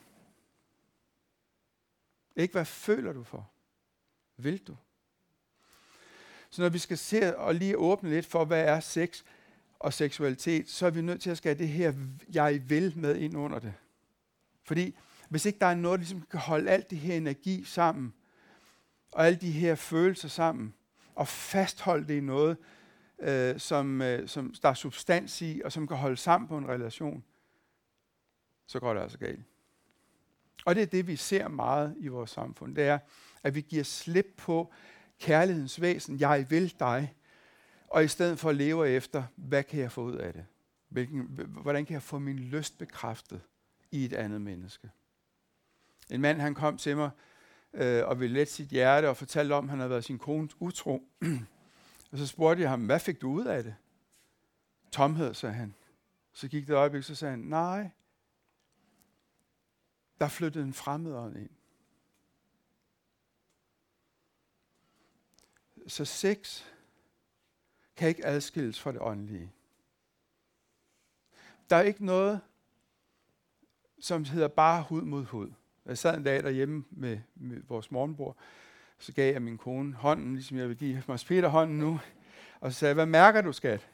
Ikke 2.36 2.52
hvad 2.52 2.66
føler 2.66 3.14
du 3.14 3.24
for? 3.24 3.52
Vil 4.38 4.58
du? 4.58 4.78
Så 6.50 6.62
når 6.62 6.70
vi 6.70 6.80
skal 6.80 6.98
se 6.98 7.38
og 7.38 7.56
lige 7.56 7.78
åbne 7.78 8.10
lidt 8.10 8.26
for, 8.26 8.46
hvad 8.46 8.66
er 8.66 8.80
sex, 8.80 9.24
og 9.80 9.94
seksualitet, 9.94 10.70
så 10.70 10.86
er 10.86 10.90
vi 10.90 11.02
nødt 11.02 11.22
til 11.22 11.30
at 11.30 11.38
skære 11.38 11.54
det 11.54 11.68
her, 11.68 11.94
jeg 12.34 12.70
vil 12.70 12.98
med 12.98 13.16
ind 13.16 13.38
under 13.38 13.60
det. 13.60 13.74
Fordi 14.64 14.96
hvis 15.30 15.46
ikke 15.46 15.60
der 15.60 15.66
er 15.66 15.76
noget, 15.76 15.98
der 15.98 16.02
ligesom 16.02 16.22
kan 16.22 16.40
holde 16.40 16.72
alt 16.72 16.90
det 16.90 16.98
her 16.98 17.18
energi 17.18 17.64
sammen, 17.64 18.14
og 19.16 19.28
alle 19.28 19.40
de 19.40 19.52
her 19.52 19.76
følelser 19.76 20.28
sammen, 20.28 20.74
og 21.16 21.28
fastholde 21.28 22.08
det 22.08 22.14
i 22.14 22.20
noget, 22.20 22.58
øh, 23.20 23.60
som, 23.60 24.02
øh, 24.02 24.28
som 24.28 24.54
der 24.62 24.70
er 24.70 24.74
substans 24.74 25.42
i, 25.42 25.62
og 25.66 25.72
som 25.72 25.88
kan 25.88 25.98
holde 25.98 26.18
sammen 26.18 26.48
på 26.48 26.58
en 26.58 26.68
relation, 26.68 27.24
så 28.68 28.80
går 28.80 28.94
det 28.94 29.02
altså 29.02 29.18
galt. 29.18 29.46
Og 30.66 30.76
det 30.76 30.82
er 30.82 30.88
det, 30.88 31.08
vi 31.08 31.16
ser 31.16 31.48
meget 31.48 31.96
i 32.00 32.08
vores 32.08 32.32
samfund. 32.32 32.76
Det 32.76 32.84
er, 32.84 33.00
at 33.44 33.56
vi 33.56 33.62
giver 33.62 33.84
slip 33.84 34.28
på 34.38 34.74
kærlighedens 35.20 35.82
væsen. 35.82 36.20
Jeg 36.20 36.46
vil 36.50 36.80
dig 36.80 37.14
og 37.88 38.04
i 38.04 38.08
stedet 38.08 38.40
for 38.40 38.50
at 38.50 38.56
leve 38.56 38.90
efter, 38.90 39.24
hvad 39.36 39.64
kan 39.64 39.80
jeg 39.80 39.92
få 39.92 40.02
ud 40.02 40.16
af 40.16 40.34
det? 40.34 40.46
Hvilken, 40.90 41.22
hvordan 41.62 41.86
kan 41.86 41.94
jeg 41.94 42.02
få 42.02 42.20
min 42.20 42.40
lyst 42.40 42.78
bekræftet 42.78 43.42
i 43.92 44.06
et 44.06 44.14
andet 44.14 44.42
menneske? 44.42 44.90
En 46.12 46.22
mand, 46.22 46.42
han 46.42 46.56
kom 46.56 46.78
til 46.78 46.98
mig 46.98 47.10
øh, 47.76 48.08
og 48.08 48.20
ville 48.20 48.34
lette 48.34 48.54
sit 48.54 48.70
hjerte 48.70 49.10
og 49.10 49.18
fortalte 49.18 49.54
om, 49.54 49.64
at 49.64 49.70
han 49.70 49.80
havde 49.80 49.90
været 49.90 50.04
sin 50.04 50.20
kones 50.20 50.56
utro. 50.60 51.04
og 52.12 52.18
så 52.18 52.28
spurgte 52.28 52.62
jeg 52.62 52.70
ham, 52.70 52.86
hvad 52.86 53.00
fik 53.00 53.22
du 53.22 53.30
ud 53.32 53.46
af 53.46 53.64
det? 53.64 53.76
Tomhed, 54.92 55.34
sagde 55.34 55.56
han. 55.56 55.76
Så 56.34 56.48
gik 56.48 56.68
det 56.68 56.74
et 56.74 56.78
øjeblik, 56.78 57.04
så 57.04 57.16
sagde 57.16 57.32
han, 57.32 57.40
nej, 57.40 57.90
der 60.20 60.28
flyttede 60.28 60.64
en 60.66 60.74
fremmed 60.74 61.36
ind. 61.36 61.50
så 65.88 66.06
sex 66.06 66.64
kan 67.96 68.10
ikke 68.10 68.26
adskilles 68.26 68.80
fra 68.80 68.92
det 68.92 69.02
åndelige. 69.02 69.52
Der 71.70 71.76
er 71.76 71.82
ikke 71.82 72.06
noget, 72.06 72.42
som 74.00 74.26
hedder 74.26 74.48
bare 74.48 74.84
hud 74.84 75.02
mod 75.02 75.24
hud. 75.24 75.52
Jeg 75.86 75.98
sad 75.98 76.18
en 76.18 76.24
dag 76.24 76.44
derhjemme 76.44 76.84
med, 76.92 77.20
med 77.36 77.62
vores 77.68 77.92
morgenbord, 77.92 78.38
så 79.00 79.14
gav 79.14 79.34
jeg 79.34 79.42
min 79.42 79.58
kone 79.58 79.94
hånden, 79.94 80.34
ligesom 80.34 80.58
jeg 80.58 80.70
vil 80.70 80.78
give 80.78 81.04
Mads 81.08 81.26
Peter 81.26 81.48
hånden 81.48 81.78
nu. 81.78 82.00
Og 82.60 82.74
så 82.74 82.80
sagde 82.80 82.90
jeg, 82.90 82.96
hvad 82.96 83.06
mærker 83.06 83.42
du, 83.42 83.52
skat? 83.52 83.88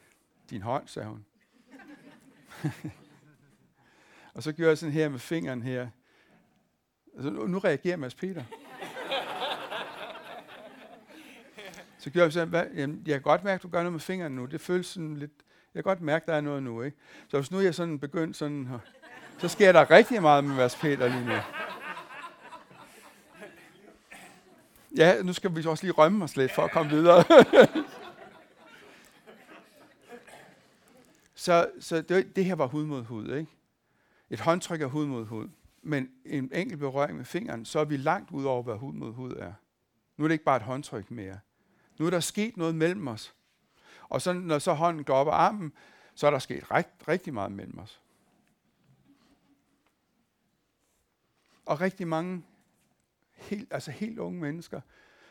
Din 0.50 0.62
hånd, 0.62 0.88
sagde 0.88 1.08
hun. 1.08 1.24
og 4.34 4.42
så 4.42 4.52
gjorde 4.52 4.68
jeg 4.68 4.78
sådan 4.78 4.92
her 4.92 5.08
med 5.08 5.18
fingeren 5.18 5.62
her. 5.62 5.88
Altså, 7.14 7.30
nu, 7.30 7.46
nu 7.46 7.58
reagerer 7.58 7.96
Mads 7.96 8.14
Peter. 8.14 8.44
så 11.98 12.10
gjorde 12.10 12.24
jeg 12.24 12.32
sådan, 12.32 12.48
hvad, 12.48 12.66
jamen, 12.74 13.02
jeg 13.06 13.14
kan 13.14 13.22
godt 13.22 13.44
mærke, 13.44 13.54
at 13.54 13.62
du 13.62 13.68
gør 13.68 13.78
noget 13.78 13.92
med 13.92 14.00
fingeren 14.00 14.32
nu. 14.32 14.46
Det 14.46 14.60
føles 14.60 14.86
sådan 14.86 15.16
lidt, 15.16 15.32
jeg 15.74 15.84
kan 15.84 15.90
godt 15.90 16.00
mærke, 16.00 16.26
der 16.26 16.34
er 16.34 16.40
noget 16.40 16.62
nu. 16.62 16.82
Ikke? 16.82 16.96
Så 17.28 17.38
hvis 17.38 17.50
nu 17.50 17.60
jeg 17.60 17.74
sådan 17.74 17.98
begyndt 17.98 18.36
sådan, 18.36 18.68
så 19.38 19.48
sker 19.48 19.72
der 19.72 19.90
rigtig 19.90 20.22
meget 20.22 20.44
med 20.44 20.56
Mads 20.56 20.76
Peter 20.76 21.08
lige 21.08 21.26
nu. 21.26 21.32
Ja, 24.96 25.22
nu 25.22 25.32
skal 25.32 25.56
vi 25.56 25.66
også 25.66 25.84
lige 25.84 25.92
rømme 25.92 26.24
os 26.24 26.36
lidt 26.36 26.52
for 26.52 26.62
at 26.62 26.70
komme 26.70 26.90
videre. 26.90 27.24
så 31.34 31.70
så 31.80 32.02
det, 32.02 32.36
det 32.36 32.44
her 32.44 32.54
var 32.54 32.66
hud 32.66 32.84
mod 32.84 33.02
hud, 33.02 33.34
ikke? 33.34 33.50
Et 34.30 34.40
håndtryk 34.40 34.82
er 34.82 34.86
hud 34.86 35.06
mod 35.06 35.24
hud. 35.24 35.48
Men 35.82 36.10
en 36.26 36.50
enkelt 36.54 36.80
berøring 36.80 37.16
med 37.16 37.24
fingeren, 37.24 37.64
så 37.64 37.78
er 37.78 37.84
vi 37.84 37.96
langt 37.96 38.30
ud 38.30 38.44
over, 38.44 38.62
hvad 38.62 38.76
hud 38.76 38.92
mod 38.92 39.12
hud 39.12 39.32
er. 39.32 39.52
Nu 40.16 40.24
er 40.24 40.28
det 40.28 40.32
ikke 40.32 40.44
bare 40.44 40.56
et 40.56 40.62
håndtryk 40.62 41.10
mere. 41.10 41.38
Nu 41.98 42.06
er 42.06 42.10
der 42.10 42.20
sket 42.20 42.56
noget 42.56 42.74
mellem 42.74 43.08
os. 43.08 43.34
Og 44.08 44.22
så, 44.22 44.32
når 44.32 44.58
så 44.58 44.72
hånden 44.72 45.04
går 45.04 45.14
op 45.14 45.26
ad 45.26 45.32
armen, 45.32 45.72
så 46.14 46.26
er 46.26 46.30
der 46.30 46.38
sket 46.38 46.70
rigt, 46.70 46.88
rigtig 47.08 47.34
meget 47.34 47.52
mellem 47.52 47.78
os. 47.78 48.00
Og 51.66 51.80
rigtig 51.80 52.08
mange 52.08 52.44
helt, 53.42 53.72
altså 53.72 53.90
helt 53.90 54.18
unge 54.18 54.40
mennesker 54.40 54.80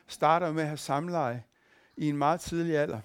starter 0.08 0.52
med 0.52 0.62
at 0.62 0.68
have 0.68 0.78
samleje 0.78 1.44
i 1.98 2.10
en 2.10 2.18
meget 2.18 2.42
tidlig 2.42 2.78
alder. 2.78 3.02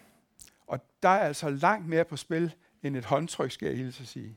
Og 0.66 0.80
der 1.02 1.08
er 1.08 1.20
altså 1.20 1.50
langt 1.50 1.88
mere 1.88 2.04
på 2.04 2.16
spil 2.16 2.54
end 2.82 2.96
et 2.96 3.04
håndtryk, 3.04 3.50
skal 3.50 3.68
jeg 3.68 3.76
hilse 3.76 4.02
at 4.02 4.08
sige. 4.08 4.36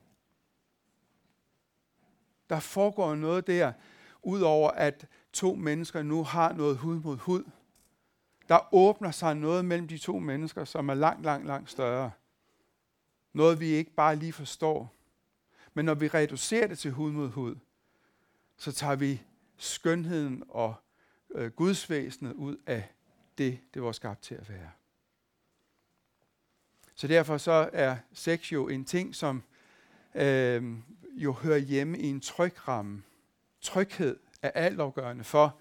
Der 2.50 2.60
foregår 2.60 3.16
noget 3.16 3.48
der, 3.48 3.74
udover 4.24 4.72
at 4.72 5.08
to 5.34 5.56
mennesker 5.56 6.04
nu 6.04 6.24
har 6.24 6.54
noget 6.54 6.78
hud 6.78 7.00
mod 7.00 7.18
hud. 7.18 7.44
Der 8.50 8.74
åbner 8.74 9.12
sig 9.12 9.36
noget 9.36 9.66
mellem 9.66 9.88
de 9.88 9.98
to 9.98 10.20
mennesker, 10.20 10.66
som 10.66 10.90
er 10.90 10.94
langt, 10.94 11.24
langt, 11.24 11.48
langt 11.48 11.72
større. 11.72 12.12
Noget 13.34 13.60
vi 13.60 13.66
ikke 13.66 13.92
bare 13.92 14.16
lige 14.16 14.34
forstår. 14.34 14.96
Men 15.74 15.86
når 15.86 15.94
vi 15.94 16.08
reducerer 16.08 16.68
det 16.68 16.80
til 16.80 16.92
hud 16.92 17.12
mod 17.12 17.30
hud, 17.30 17.56
så 18.58 18.72
tager 18.72 18.96
vi 18.96 19.22
skønheden 19.60 20.44
og 20.50 20.76
øh, 21.36 21.52
gudsvæsenet 21.52 22.34
ud 22.34 22.58
af 22.66 22.94
det, 23.38 23.60
det 23.74 23.82
var 23.82 23.92
skabt 23.92 24.22
til 24.22 24.36
at 24.36 24.50
være. 24.50 24.72
Så 26.96 27.08
derfor 27.08 27.38
så 27.38 27.70
er 27.74 27.98
sex 28.14 28.52
jo 28.52 28.68
en 28.68 28.86
ting, 28.86 29.16
som 29.16 29.44
øh, 30.16 30.74
jo 31.12 31.32
hører 31.32 31.58
hjemme 31.58 31.98
i 31.98 32.06
en 32.06 32.22
tryg 32.22 32.68
ramme. 32.68 33.04
Tryghed 33.62 34.20
er 34.42 34.52
altafgørende 34.52 35.24
for, 35.24 35.60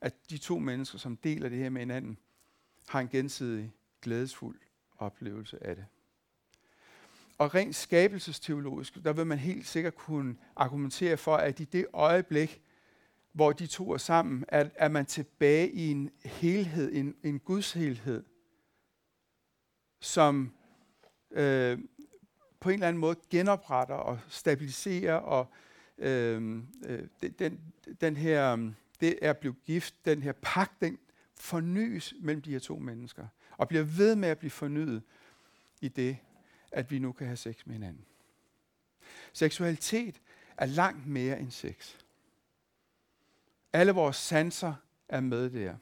at 0.00 0.30
de 0.30 0.38
to 0.38 0.58
mennesker, 0.58 0.98
som 0.98 1.16
deler 1.16 1.48
det 1.48 1.58
her 1.58 1.70
med 1.70 1.80
hinanden, 1.80 2.18
har 2.88 3.00
en 3.00 3.08
gensidig 3.08 3.72
glædesfuld 4.02 4.60
oplevelse 4.98 5.66
af 5.66 5.76
det. 5.76 5.86
Og 7.38 7.54
rent 7.54 7.76
skabelsesteologisk, 7.76 9.04
der 9.04 9.12
vil 9.12 9.26
man 9.26 9.38
helt 9.38 9.66
sikkert 9.66 9.94
kunne 9.94 10.36
argumentere 10.56 11.16
for, 11.16 11.36
at 11.36 11.60
i 11.60 11.64
det 11.64 11.86
øjeblik, 11.92 12.62
hvor 13.32 13.52
de 13.52 13.66
to 13.66 13.92
er 13.92 13.98
sammen, 13.98 14.44
er, 14.48 14.68
er 14.74 14.88
man 14.88 15.06
tilbage 15.06 15.70
i 15.70 15.90
en 15.90 16.10
helhed, 16.24 16.90
en, 16.92 17.16
en 17.22 17.38
gudshelhed, 17.38 18.24
som 20.00 20.52
øh, 21.30 21.78
på 22.60 22.68
en 22.68 22.74
eller 22.74 22.88
anden 22.88 23.00
måde 23.00 23.16
genopretter 23.30 23.94
og 23.94 24.18
stabiliserer, 24.28 25.14
og 25.14 25.52
øh, 25.98 26.62
øh, 26.86 27.08
den, 27.38 27.60
den 28.00 28.16
her, 28.16 28.72
det 29.00 29.18
er 29.22 29.32
blevet 29.32 29.64
gift, 29.64 29.94
den 30.04 30.22
her 30.22 30.32
pagt, 30.42 30.80
den 30.80 30.98
fornyes 31.36 32.14
mellem 32.20 32.42
de 32.42 32.50
her 32.50 32.58
to 32.58 32.78
mennesker, 32.78 33.26
og 33.56 33.68
bliver 33.68 33.84
ved 33.84 34.16
med 34.16 34.28
at 34.28 34.38
blive 34.38 34.50
fornyet 34.50 35.02
i 35.80 35.88
det, 35.88 36.16
at 36.72 36.90
vi 36.90 36.98
nu 36.98 37.12
kan 37.12 37.26
have 37.26 37.36
sex 37.36 37.66
med 37.66 37.74
hinanden. 37.74 38.04
Seksualitet 39.32 40.20
er 40.56 40.66
langt 40.66 41.06
mere 41.06 41.40
end 41.40 41.50
sex. 41.50 41.96
Alle 43.72 43.92
vores 43.92 44.16
sanser 44.16 44.74
er 45.08 45.20
med 45.20 45.50
der. 45.50 45.74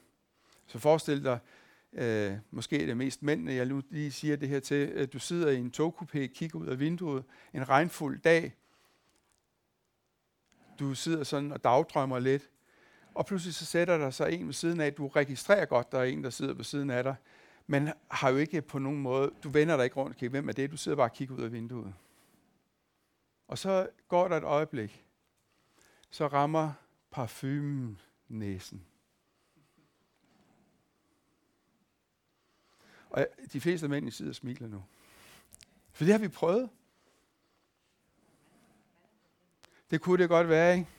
Så 0.66 0.78
forestil 0.78 1.24
dig, 1.24 1.38
øh, 1.92 2.32
måske 2.50 2.86
det 2.86 2.96
mest 2.96 3.22
mændene, 3.22 3.52
jeg 3.52 3.66
nu 3.66 3.82
lige 3.90 4.12
siger 4.12 4.36
det 4.36 4.48
her 4.48 4.60
til, 4.60 4.86
at 4.86 5.12
du 5.12 5.18
sidder 5.18 5.50
i 5.50 5.56
en 5.56 5.72
togkupé, 5.76 6.26
kigger 6.26 6.58
ud 6.58 6.66
af 6.66 6.80
vinduet, 6.80 7.24
en 7.54 7.68
regnfuld 7.68 8.20
dag, 8.20 8.54
du 10.78 10.94
sidder 10.94 11.24
sådan 11.24 11.52
og 11.52 11.64
dagdrømmer 11.64 12.18
lidt, 12.18 12.50
og 13.14 13.26
pludselig 13.26 13.54
så 13.54 13.66
sætter 13.66 13.98
der 13.98 14.10
sig 14.10 14.32
en 14.32 14.46
ved 14.46 14.52
siden 14.52 14.80
af, 14.80 14.92
du 14.92 15.08
registrerer 15.08 15.64
godt, 15.64 15.92
der 15.92 15.98
er 15.98 16.04
en, 16.04 16.24
der 16.24 16.30
sidder 16.30 16.54
ved 16.54 16.64
siden 16.64 16.90
af 16.90 17.04
dig, 17.04 17.14
men 17.66 17.88
har 18.10 18.30
jo 18.30 18.36
ikke 18.36 18.62
på 18.62 18.78
nogen 18.78 19.00
måde, 19.00 19.30
du 19.42 19.48
vender 19.48 19.76
dig 19.76 19.84
ikke 19.84 19.96
rundt, 19.96 20.16
okay, 20.16 20.28
hvem 20.28 20.48
er 20.48 20.52
det? 20.52 20.70
Du 20.70 20.76
sidder 20.76 20.96
bare 20.96 21.06
og 21.06 21.12
kigger 21.12 21.34
ud 21.34 21.42
af 21.42 21.52
vinduet. 21.52 21.94
Og 23.48 23.58
så 23.58 23.88
går 24.08 24.28
der 24.28 24.36
et 24.36 24.44
øjeblik, 24.44 25.04
så 26.10 26.26
rammer 26.26 26.72
parfumen 27.10 28.00
næsen. 28.28 28.86
Og 33.10 33.26
de 33.52 33.60
fleste 33.60 33.88
mænd 33.88 34.08
i 34.08 34.10
sidder 34.10 34.30
og 34.30 34.34
smiler 34.34 34.68
nu. 34.68 34.84
For 35.92 36.04
det 36.04 36.12
har 36.12 36.18
vi 36.18 36.28
prøvet. 36.28 36.70
Det 39.90 40.00
kunne 40.00 40.22
det 40.22 40.28
godt 40.28 40.48
være, 40.48 40.78
ikke? 40.78 40.90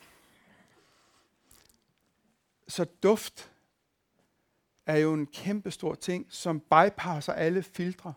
Så 2.67 2.85
duft 3.03 3.51
er 4.85 4.97
jo 4.97 5.13
en 5.13 5.27
kæmpe 5.27 5.71
stor 5.71 5.95
ting, 5.95 6.33
som 6.33 6.59
bypasser 6.59 7.33
alle 7.33 7.63
filtre. 7.63 8.13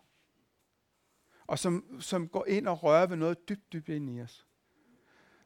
Og 1.47 1.59
som, 1.59 2.01
som 2.01 2.29
går 2.29 2.47
ind 2.47 2.69
og 2.69 2.83
rører 2.83 3.07
ved 3.07 3.17
noget 3.17 3.49
dybt, 3.49 3.73
dybt 3.73 3.89
ind 3.89 4.11
i 4.11 4.21
os. 4.21 4.47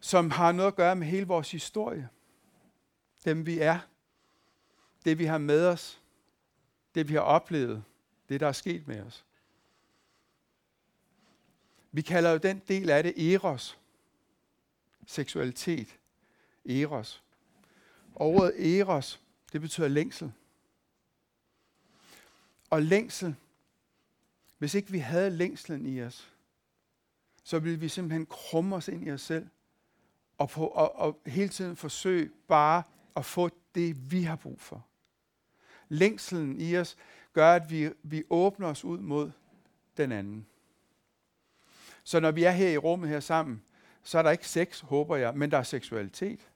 Som 0.01 0.31
har 0.31 0.53
noget 0.53 0.69
at 0.69 0.77
gøre 0.77 0.97
med 0.97 1.07
hele 1.07 1.27
vores 1.27 1.51
historie 1.51 2.09
dem 3.25 3.47
vi 3.47 3.59
er, 3.59 3.79
det 5.05 5.19
vi 5.19 5.25
har 5.25 5.39
med 5.39 5.67
os, 5.67 6.01
det 6.95 7.09
vi 7.09 7.15
har 7.15 7.21
oplevet, 7.21 7.85
det 8.29 8.41
der 8.41 8.49
er 8.49 8.53
sket 8.53 8.89
med 8.89 9.03
os. 9.03 9.25
Vi 11.93 12.03
kalder 12.03 12.31
jo 12.31 12.39
den 12.39 12.63
del 12.69 12.91
af 12.91 13.03
det 13.03 13.35
eros. 13.35 13.79
Seksualitet. 15.07 15.99
Eros. 16.65 17.23
Og 18.15 18.27
ordet 18.27 18.79
eros, 18.79 19.21
det 19.53 19.61
betyder 19.61 19.89
længsel. 19.89 20.33
Og 22.71 22.83
længsel, 22.83 23.35
hvis 24.59 24.75
ikke 24.75 24.91
vi 24.91 24.99
havde 24.99 25.31
længslen 25.31 25.87
i 25.87 26.03
os, 26.03 26.33
så 27.45 27.59
ville 27.59 27.81
vi 27.81 27.89
simpelthen 27.89 28.27
krumme 28.27 28.77
os 28.77 28.89
ind 28.89 29.07
i 29.07 29.11
os 29.11 29.23
selv, 29.23 29.49
og, 30.39 30.49
på, 30.49 30.67
og, 30.67 30.97
og 30.97 31.21
hele 31.27 31.49
tiden 31.49 31.77
forsøge 31.77 32.31
bare 32.49 32.83
at 33.17 33.25
få 33.25 33.51
det, 33.75 34.13
vi 34.13 34.23
har 34.23 34.37
brug 34.37 34.61
for. 34.61 34.87
Længselen 35.89 36.61
i 36.61 36.77
os 36.77 36.97
gør, 37.33 37.53
at 37.53 37.71
vi, 37.71 37.91
vi 38.03 38.25
åbner 38.31 38.69
os 38.69 38.85
ud 38.85 38.99
mod 38.99 39.31
den 39.97 40.13
anden. 40.13 40.47
Så 42.05 42.21
når 42.21 42.31
vi 42.31 42.45
er 42.45 42.51
her 42.51 42.69
i 42.69 42.77
rummet 42.77 43.09
her 43.09 43.21
sammen, 43.21 43.63
så 44.03 44.19
er 44.19 44.23
der 44.23 44.31
ikke 44.31 44.49
sex, 44.49 44.81
håber 44.81 45.17
jeg, 45.17 45.37
men 45.37 45.51
der 45.51 45.59
er 45.59 45.63
seksualitet. 45.63 46.51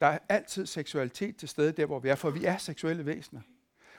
Der 0.00 0.06
er 0.06 0.18
altid 0.28 0.66
seksualitet 0.66 1.36
til 1.36 1.48
stede 1.48 1.72
der, 1.72 1.86
hvor 1.86 1.98
vi 1.98 2.08
er, 2.08 2.14
for 2.14 2.30
vi 2.30 2.44
er 2.44 2.56
seksuelle 2.56 3.06
væsener. 3.06 3.40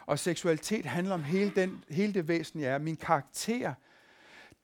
Og 0.05 0.19
seksualitet 0.19 0.85
handler 0.85 1.13
om 1.13 1.23
hele, 1.23 1.51
den, 1.55 1.83
hele 1.89 2.13
det 2.13 2.27
væsen, 2.27 2.59
jeg 2.59 2.73
er. 2.73 2.77
Min 2.77 2.95
karakter, 2.95 3.73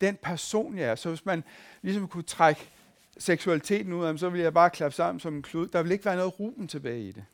den 0.01 0.15
person, 0.15 0.77
jeg 0.77 0.89
er. 0.89 0.95
Så 0.95 1.09
hvis 1.09 1.25
man 1.25 1.43
ligesom 1.81 2.07
kunne 2.07 2.23
trække 2.23 2.69
seksualiteten 3.17 3.93
ud 3.93 4.05
af 4.05 4.19
så 4.19 4.29
vil 4.29 4.41
jeg 4.41 4.53
bare 4.53 4.69
klappe 4.69 4.95
sammen 4.95 5.19
som 5.19 5.35
en 5.35 5.41
klud. 5.41 5.67
Der 5.67 5.83
vil 5.83 5.91
ikke 5.91 6.05
være 6.05 6.15
noget 6.15 6.39
ruben 6.39 6.67
tilbage 6.67 7.07
i 7.07 7.11
det. 7.11 7.25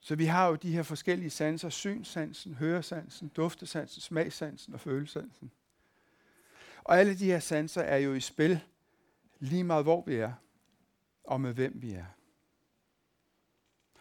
Så 0.00 0.14
vi 0.14 0.24
har 0.24 0.48
jo 0.48 0.54
de 0.54 0.72
her 0.72 0.82
forskellige 0.82 1.30
sanser, 1.30 1.68
synsansen, 1.68 2.54
høresansen, 2.54 3.28
duftesansen, 3.28 4.00
smagsansen 4.02 4.74
og 4.74 4.80
følesansen. 4.80 5.50
Og 6.84 6.98
alle 6.98 7.18
de 7.18 7.24
her 7.24 7.38
sanser 7.38 7.82
er 7.82 7.96
jo 7.96 8.14
i 8.14 8.20
spil 8.20 8.60
lige 9.38 9.64
meget 9.64 9.84
hvor 9.84 10.04
vi 10.06 10.14
er, 10.14 10.32
og 11.24 11.40
med 11.40 11.52
hvem 11.52 11.72
vi 11.82 11.92
er. 11.92 12.04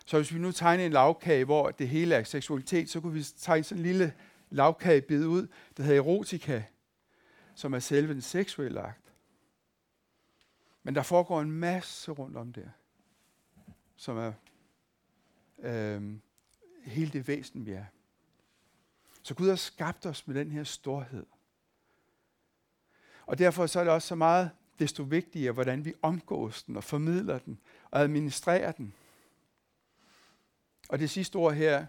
Så 0.05 0.17
hvis 0.17 0.33
vi 0.33 0.39
nu 0.39 0.51
tegner 0.51 0.85
en 0.85 0.91
lavkage, 0.91 1.45
hvor 1.45 1.71
det 1.71 1.89
hele 1.89 2.15
er 2.15 2.23
seksualitet, 2.23 2.89
så 2.89 3.01
kunne 3.01 3.13
vi 3.13 3.23
tegne 3.23 3.63
sådan 3.63 3.79
en 3.79 3.85
lille 3.85 4.13
lavkagebid 4.49 5.25
ud, 5.25 5.47
der 5.77 5.83
hedder 5.83 6.01
erotika, 6.01 6.63
som 7.55 7.73
er 7.73 7.79
selve 7.79 8.13
den 8.13 8.21
seksuelle 8.21 8.81
akt. 8.81 9.13
Men 10.83 10.95
der 10.95 11.03
foregår 11.03 11.41
en 11.41 11.51
masse 11.51 12.11
rundt 12.11 12.37
om 12.37 12.53
der, 12.53 12.69
som 13.95 14.17
er 14.17 14.33
øh, 15.59 16.13
hele 16.83 17.11
det 17.11 17.27
væsen, 17.27 17.65
vi 17.65 17.71
er. 17.71 17.85
Så 19.23 19.35
Gud 19.35 19.49
har 19.49 19.55
skabt 19.55 20.05
os 20.05 20.27
med 20.27 20.35
den 20.35 20.51
her 20.51 20.63
storhed. 20.63 21.25
Og 23.25 23.37
derfor 23.37 23.65
så 23.65 23.79
er 23.79 23.83
det 23.83 23.93
også 23.93 24.07
så 24.07 24.15
meget 24.15 24.51
desto 24.79 25.03
vigtigere, 25.03 25.51
hvordan 25.51 25.85
vi 25.85 25.93
omgås 26.01 26.63
den 26.63 26.77
og 26.77 26.83
formidler 26.83 27.39
den 27.39 27.59
og 27.91 28.01
administrerer 28.01 28.71
den. 28.71 28.93
Og 30.89 30.99
det 30.99 31.09
sidste 31.09 31.35
ord 31.35 31.53
her 31.53 31.85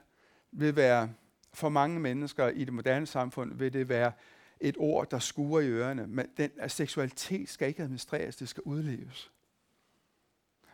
vil 0.53 0.77
være, 0.77 1.13
for 1.53 1.69
mange 1.69 2.01
mennesker 2.01 2.49
i 2.49 2.65
det 2.65 2.73
moderne 2.73 3.07
samfund, 3.07 3.55
vil 3.55 3.73
det 3.73 3.89
være 3.89 4.13
et 4.61 4.77
ord, 4.79 5.11
der 5.11 5.19
skuer 5.19 5.61
i 5.61 5.69
ørerne. 5.69 6.07
Men 6.07 6.27
den, 6.37 6.51
at 6.57 6.71
seksualitet 6.71 7.49
skal 7.49 7.69
ikke 7.69 7.83
administreres, 7.83 8.37
det 8.37 8.49
skal 8.49 8.63
udleves. 8.63 9.31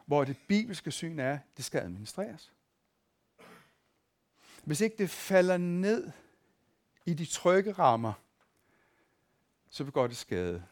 Hvor 0.07 0.25
det 0.25 0.37
bibelske 0.49 0.91
syn 0.91 1.19
er, 1.19 1.39
det 1.57 1.65
skal 1.65 1.81
administreres. 1.81 2.53
Hvis 4.65 4.81
ikke 4.81 4.97
det 4.99 5.11
falder 5.11 5.57
ned 5.57 6.11
i 7.07 7.15
de 7.15 7.25
trygge 7.25 7.73
rammer, 7.73 8.12
så 9.71 9.85
begår 9.85 10.07
det 10.07 10.17
skade. 10.17 10.65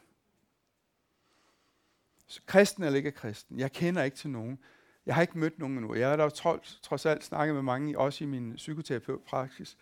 Så 2.27 2.41
kristen 2.45 2.83
eller 2.83 2.97
ikke 2.97 3.11
kristen, 3.11 3.59
jeg 3.59 3.71
kender 3.71 4.03
ikke 4.03 4.17
til 4.17 4.29
nogen. 4.29 4.59
Jeg 5.05 5.15
har 5.15 5.21
ikke 5.21 5.39
mødt 5.39 5.59
nogen 5.59 5.77
endnu. 5.77 5.95
Jeg 5.95 6.09
har 6.09 6.15
da 6.15 6.29
trods, 6.29 6.79
trods 6.83 7.05
alt 7.05 7.23
snakket 7.23 7.55
med 7.55 7.61
mange, 7.61 7.99
også 7.99 8.23
i 8.23 8.27
min 8.27 8.53
psykoterapeutpraksis. 8.55 9.77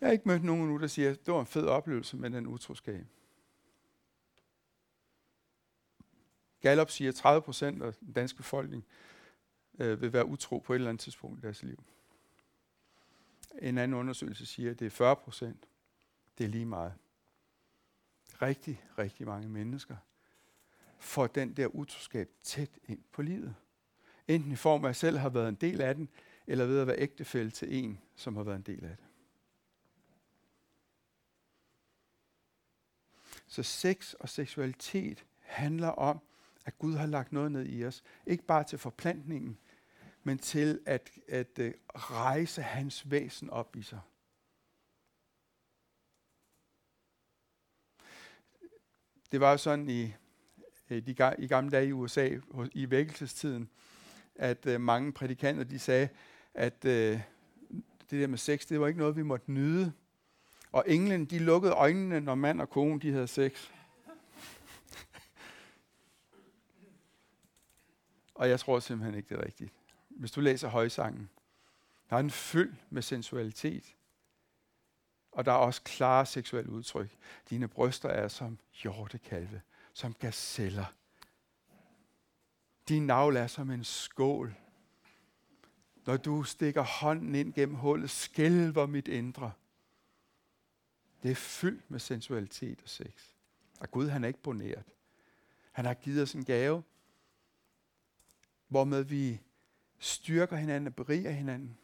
Jeg 0.00 0.06
har 0.06 0.12
ikke 0.12 0.28
mødt 0.28 0.44
nogen 0.44 0.68
nu, 0.68 0.78
der 0.78 0.86
siger, 0.86 1.10
at 1.10 1.26
det 1.26 1.34
var 1.34 1.40
en 1.40 1.46
fed 1.46 1.66
oplevelse 1.66 2.16
med 2.16 2.30
den 2.30 2.46
utroskab. 2.46 3.06
Gallup 6.60 6.90
siger, 6.90 7.08
at 7.08 7.14
30 7.14 7.42
procent 7.42 7.82
af 7.82 7.94
den 7.94 8.12
danske 8.12 8.36
befolkning 8.36 8.84
øh, 9.78 10.00
vil 10.00 10.12
være 10.12 10.26
utro 10.26 10.58
på 10.58 10.72
et 10.72 10.74
eller 10.74 10.88
andet 10.88 11.00
tidspunkt 11.00 11.38
i 11.38 11.42
deres 11.42 11.62
liv. 11.62 11.84
En 13.62 13.78
anden 13.78 13.98
undersøgelse 13.98 14.46
siger, 14.46 14.70
at 14.70 14.78
det 14.78 14.86
er 14.86 14.90
40 14.90 15.16
procent. 15.16 15.68
Det 16.38 16.44
er 16.44 16.48
lige 16.48 16.66
meget. 16.66 16.94
Rigtig, 18.42 18.84
rigtig 18.98 19.26
mange 19.26 19.48
mennesker 19.48 19.96
får 20.98 21.26
den 21.26 21.52
der 21.56 21.66
utroskab 21.66 22.30
tæt 22.42 22.78
ind 22.84 23.02
på 23.12 23.22
livet. 23.22 23.54
Enten 24.28 24.52
i 24.52 24.56
form 24.56 24.84
af, 24.84 24.86
at 24.86 24.88
jeg 24.88 24.96
selv 24.96 25.18
har 25.18 25.28
været 25.28 25.48
en 25.48 25.54
del 25.54 25.80
af 25.80 25.94
den, 25.94 26.08
eller 26.46 26.66
ved 26.66 26.80
at 26.80 26.86
være 26.86 26.98
ægtefælde 26.98 27.50
til 27.50 27.84
en, 27.84 28.00
som 28.14 28.36
har 28.36 28.42
været 28.42 28.56
en 28.56 28.62
del 28.62 28.84
af 28.84 28.96
det. 28.96 29.09
Så 33.50 33.62
sex 33.62 34.12
og 34.12 34.28
seksualitet 34.28 35.24
handler 35.38 35.88
om, 35.88 36.20
at 36.64 36.78
Gud 36.78 36.94
har 36.94 37.06
lagt 37.06 37.32
noget 37.32 37.52
ned 37.52 37.66
i 37.66 37.84
os. 37.84 38.02
Ikke 38.26 38.44
bare 38.44 38.64
til 38.64 38.78
forplantningen, 38.78 39.58
men 40.22 40.38
til 40.38 40.80
at, 40.86 41.10
at 41.28 41.58
øh, 41.58 41.74
rejse 41.94 42.62
hans 42.62 43.10
væsen 43.10 43.50
op 43.50 43.76
i 43.76 43.82
sig. 43.82 44.00
Det 49.32 49.40
var 49.40 49.50
jo 49.50 49.56
sådan 49.56 49.88
i, 49.88 50.14
øh, 50.90 51.06
de, 51.06 51.34
i 51.38 51.46
gamle 51.46 51.70
dage 51.70 51.88
i 51.88 51.92
USA, 51.92 52.38
i 52.72 52.90
vækkelsestiden, 52.90 53.70
at 54.34 54.66
øh, 54.66 54.80
mange 54.80 55.12
prædikanter 55.12 55.64
de 55.64 55.78
sagde, 55.78 56.08
at 56.54 56.82
det 56.82 57.22
der 58.10 58.26
med 58.26 58.38
sex, 58.38 58.66
det 58.66 58.80
var 58.80 58.86
ikke 58.86 58.98
noget, 58.98 59.16
vi 59.16 59.22
måtte 59.22 59.52
nyde. 59.52 59.92
Og 60.72 60.84
englen, 60.86 61.24
de 61.24 61.38
lukkede 61.38 61.72
øjnene, 61.72 62.20
når 62.20 62.34
mand 62.34 62.60
og 62.60 62.70
kone 62.70 63.00
de 63.00 63.12
havde 63.12 63.28
sex. 63.28 63.70
og 68.34 68.48
jeg 68.48 68.60
tror 68.60 68.78
simpelthen 68.78 69.14
ikke, 69.14 69.28
det 69.28 69.40
er 69.40 69.44
rigtigt 69.46 69.72
hvis 70.20 70.30
du 70.30 70.40
læser 70.40 70.68
højsangen, 70.68 71.30
der 72.10 72.16
er 72.16 72.20
en 72.20 72.30
fyld 72.30 72.74
med 72.90 73.02
sensualitet. 73.02 73.94
Og 75.32 75.44
der 75.44 75.52
er 75.52 75.56
også 75.56 75.82
klare 75.82 76.26
seksuelle 76.26 76.70
udtryk. 76.70 77.16
Dine 77.50 77.68
bryster 77.68 78.08
er 78.08 78.28
som 78.28 78.58
hjortekalve, 78.82 79.60
som 79.92 80.14
gazeller. 80.14 80.84
Din 82.88 83.06
navl 83.06 83.36
er 83.36 83.46
som 83.46 83.70
en 83.70 83.84
skål. 83.84 84.54
Når 86.06 86.16
du 86.16 86.42
stikker 86.42 86.82
hånden 86.82 87.34
ind 87.34 87.52
gennem 87.54 87.76
hullet, 87.76 88.10
skælver 88.10 88.86
mit 88.86 89.08
indre. 89.08 89.52
Det 91.22 91.30
er 91.30 91.34
fyldt 91.34 91.90
med 91.90 91.98
sensualitet 91.98 92.82
og 92.82 92.88
sex. 92.88 93.28
Og 93.80 93.90
Gud, 93.90 94.08
han 94.08 94.24
er 94.24 94.28
ikke 94.28 94.42
boneret. 94.42 94.84
Han 95.72 95.84
har 95.84 95.94
givet 95.94 96.22
os 96.22 96.34
en 96.34 96.44
gave, 96.44 96.82
hvormed 98.68 99.02
vi 99.02 99.40
styrker 99.98 100.56
hinanden 100.56 100.86
og 100.86 100.94
beriger 100.94 101.30
hinanden. 101.30 101.78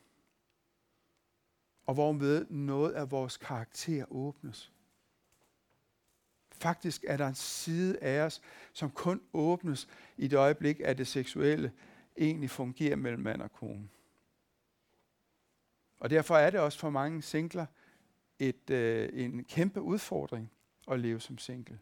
Og 1.87 1.95
hvormed 1.95 2.47
noget 2.51 2.93
af 2.93 3.11
vores 3.11 3.37
karakter 3.37 4.13
åbnes. 4.13 4.73
Faktisk 6.53 7.05
er 7.09 7.17
der 7.17 7.27
en 7.27 7.35
side 7.35 7.99
af 7.99 8.21
os, 8.21 8.43
som 8.73 8.91
kun 8.91 9.23
åbnes 9.33 9.89
i 10.17 10.29
det 10.29 10.37
øjeblik, 10.37 10.81
at 10.81 10.99
det 10.99 11.07
seksuelle 11.07 11.73
egentlig 12.19 12.51
fungerer 12.51 12.97
mellem 12.97 13.23
mand 13.23 13.43
og 13.43 13.53
kone. 13.53 13.89
Og 15.99 16.11
derfor 16.11 16.37
er 16.37 16.51
det 16.51 16.61
også 16.61 16.79
for 16.79 16.91
mange 16.91 17.23
singler 17.23 17.67
et, 18.39 18.71
øh, 18.71 19.09
en 19.13 19.45
kæmpe 19.45 19.81
udfordring 19.81 20.53
at 20.89 21.01
leve 21.01 21.21
som 21.21 21.39
single. 21.39 21.79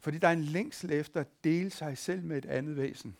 Fordi 0.00 0.18
der 0.18 0.28
er 0.28 0.32
en 0.32 0.44
længsel 0.44 0.92
efter 0.92 1.20
at 1.20 1.44
dele 1.44 1.70
sig 1.70 1.98
selv 1.98 2.22
med 2.22 2.38
et 2.38 2.46
andet 2.46 2.76
væsen. 2.76 3.16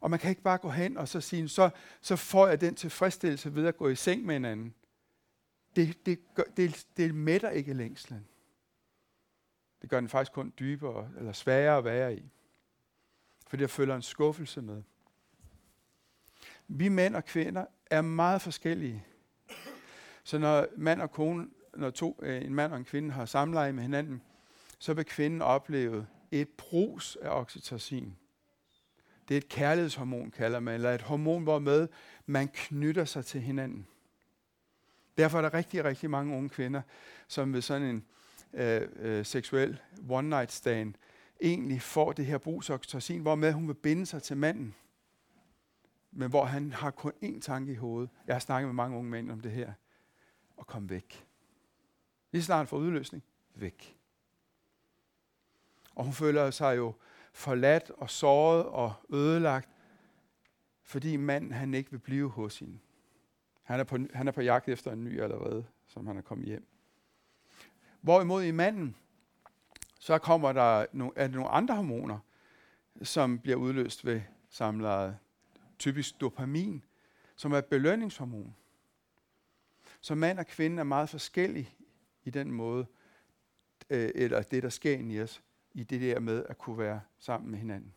Og 0.00 0.10
man 0.10 0.18
kan 0.18 0.30
ikke 0.30 0.42
bare 0.42 0.58
gå 0.58 0.68
hen 0.68 0.96
og 0.96 1.08
så 1.08 1.20
sige, 1.20 1.48
så, 1.48 1.70
så 2.00 2.16
får 2.16 2.46
jeg 2.46 2.60
den 2.60 2.74
tilfredsstillelse 2.74 3.54
ved 3.54 3.66
at 3.66 3.76
gå 3.76 3.88
i 3.88 3.94
seng 3.94 4.24
med 4.24 4.36
en 4.36 4.44
anden. 4.44 4.74
Det, 5.76 6.06
det, 6.06 6.34
gør, 6.34 6.42
det, 6.56 6.86
det 6.96 7.14
mætter 7.14 7.50
ikke 7.50 7.74
længslen. 7.74 8.28
Det 9.82 9.90
gør 9.90 10.00
den 10.00 10.08
faktisk 10.08 10.32
kun 10.32 10.52
dybere 10.58 11.10
eller 11.18 11.32
sværere 11.32 11.78
at 11.78 11.84
være 11.84 12.16
i. 12.16 12.30
Fordi 13.46 13.62
der 13.62 13.68
følger 13.68 13.96
en 13.96 14.02
skuffelse 14.02 14.62
med. 14.62 14.82
Vi 16.68 16.88
mænd 16.88 17.16
og 17.16 17.24
kvinder 17.24 17.66
er 17.90 18.02
meget 18.02 18.42
forskellige. 18.42 19.04
Så 20.28 20.38
når 20.38 20.66
mand 20.76 21.02
og 21.02 21.10
kone, 21.10 21.48
når 21.76 21.90
to, 21.90 22.20
øh, 22.22 22.44
en 22.44 22.54
mand 22.54 22.72
og 22.72 22.78
en 22.78 22.84
kvinde 22.84 23.10
har 23.10 23.24
samleje 23.24 23.72
med 23.72 23.82
hinanden, 23.82 24.22
så 24.78 24.94
vil 24.94 25.04
kvinden 25.04 25.42
opleve 25.42 26.06
et 26.30 26.48
brus 26.48 27.16
af 27.22 27.40
oxytocin. 27.40 28.16
Det 29.28 29.34
er 29.34 29.38
et 29.38 29.48
kærlighedshormon, 29.48 30.30
kalder 30.30 30.60
man, 30.60 30.74
eller 30.74 30.94
et 30.94 31.02
hormon, 31.02 31.42
hvormed 31.42 31.88
man 32.26 32.48
knytter 32.48 33.04
sig 33.04 33.24
til 33.24 33.40
hinanden. 33.40 33.86
Derfor 35.18 35.38
er 35.38 35.42
der 35.42 35.54
rigtig, 35.54 35.84
rigtig 35.84 36.10
mange 36.10 36.36
unge 36.36 36.48
kvinder, 36.48 36.82
som 37.28 37.52
ved 37.52 37.62
sådan 37.62 37.88
en 37.88 38.04
øh, 38.52 38.88
øh, 38.96 39.24
seksuel 39.24 39.80
one-night 40.10 40.50
stand 40.50 40.94
egentlig 41.40 41.82
får 41.82 42.12
det 42.12 42.26
her 42.26 42.38
brugsoxytocin, 42.38 43.22
hvormed 43.22 43.52
hun 43.52 43.68
vil 43.68 43.74
binde 43.74 44.06
sig 44.06 44.22
til 44.22 44.36
manden. 44.36 44.74
Men 46.12 46.30
hvor 46.30 46.44
han 46.44 46.72
har 46.72 46.90
kun 46.90 47.12
én 47.24 47.40
tanke 47.40 47.72
i 47.72 47.76
hovedet. 47.76 48.10
Jeg 48.26 48.34
har 48.34 48.40
snakket 48.40 48.68
med 48.68 48.74
mange 48.74 48.96
unge 48.96 49.10
mænd 49.10 49.30
om 49.30 49.40
det 49.40 49.50
her. 49.50 49.72
Og 50.58 50.66
kom 50.66 50.90
væk. 50.90 51.26
Lige 52.32 52.42
snart 52.42 52.68
for 52.68 52.76
udløsning, 52.76 53.24
væk. 53.54 53.98
Og 55.94 56.04
hun 56.04 56.12
føler 56.12 56.50
sig 56.50 56.76
jo 56.76 56.94
forladt 57.32 57.90
og 57.90 58.10
såret 58.10 58.64
og 58.64 58.94
ødelagt, 59.10 59.68
fordi 60.82 61.16
manden 61.16 61.52
han 61.52 61.74
ikke 61.74 61.90
vil 61.90 61.98
blive 61.98 62.30
hos 62.30 62.58
hende. 62.58 62.78
Han 63.62 63.80
er, 63.80 63.84
på, 63.84 63.98
han 64.14 64.28
er 64.28 64.32
på 64.32 64.40
jagt 64.40 64.68
efter 64.68 64.92
en 64.92 65.04
ny 65.04 65.20
allerede, 65.20 65.64
som 65.86 66.06
han 66.06 66.16
er 66.16 66.22
kommet 66.22 66.46
hjem. 66.46 66.66
Hvorimod 68.00 68.42
i 68.42 68.50
manden, 68.50 68.96
så 69.98 70.18
kommer 70.18 70.52
der 70.52 70.86
no, 70.92 71.10
er 71.16 71.28
nogle 71.28 71.48
andre 71.48 71.76
hormoner, 71.76 72.18
som 73.02 73.38
bliver 73.38 73.56
udløst 73.56 74.04
ved 74.04 74.20
samlejet. 74.48 75.18
Typisk 75.78 76.20
dopamin, 76.20 76.84
som 77.36 77.52
er 77.52 77.58
et 77.58 77.66
belønningshormon. 77.66 78.56
Så 80.08 80.14
mand 80.14 80.38
og 80.38 80.46
kvinde 80.46 80.80
er 80.80 80.84
meget 80.84 81.08
forskellige 81.08 81.70
i 82.24 82.30
den 82.30 82.52
måde, 82.52 82.86
øh, 83.90 84.10
eller 84.14 84.42
det, 84.42 84.62
der 84.62 84.68
sker 84.68 84.98
i 84.98 85.22
os 85.22 85.42
i 85.74 85.82
det 85.82 86.00
der 86.00 86.20
med 86.20 86.44
at 86.48 86.58
kunne 86.58 86.78
være 86.78 87.00
sammen 87.18 87.50
med 87.50 87.58
hinanden. 87.58 87.94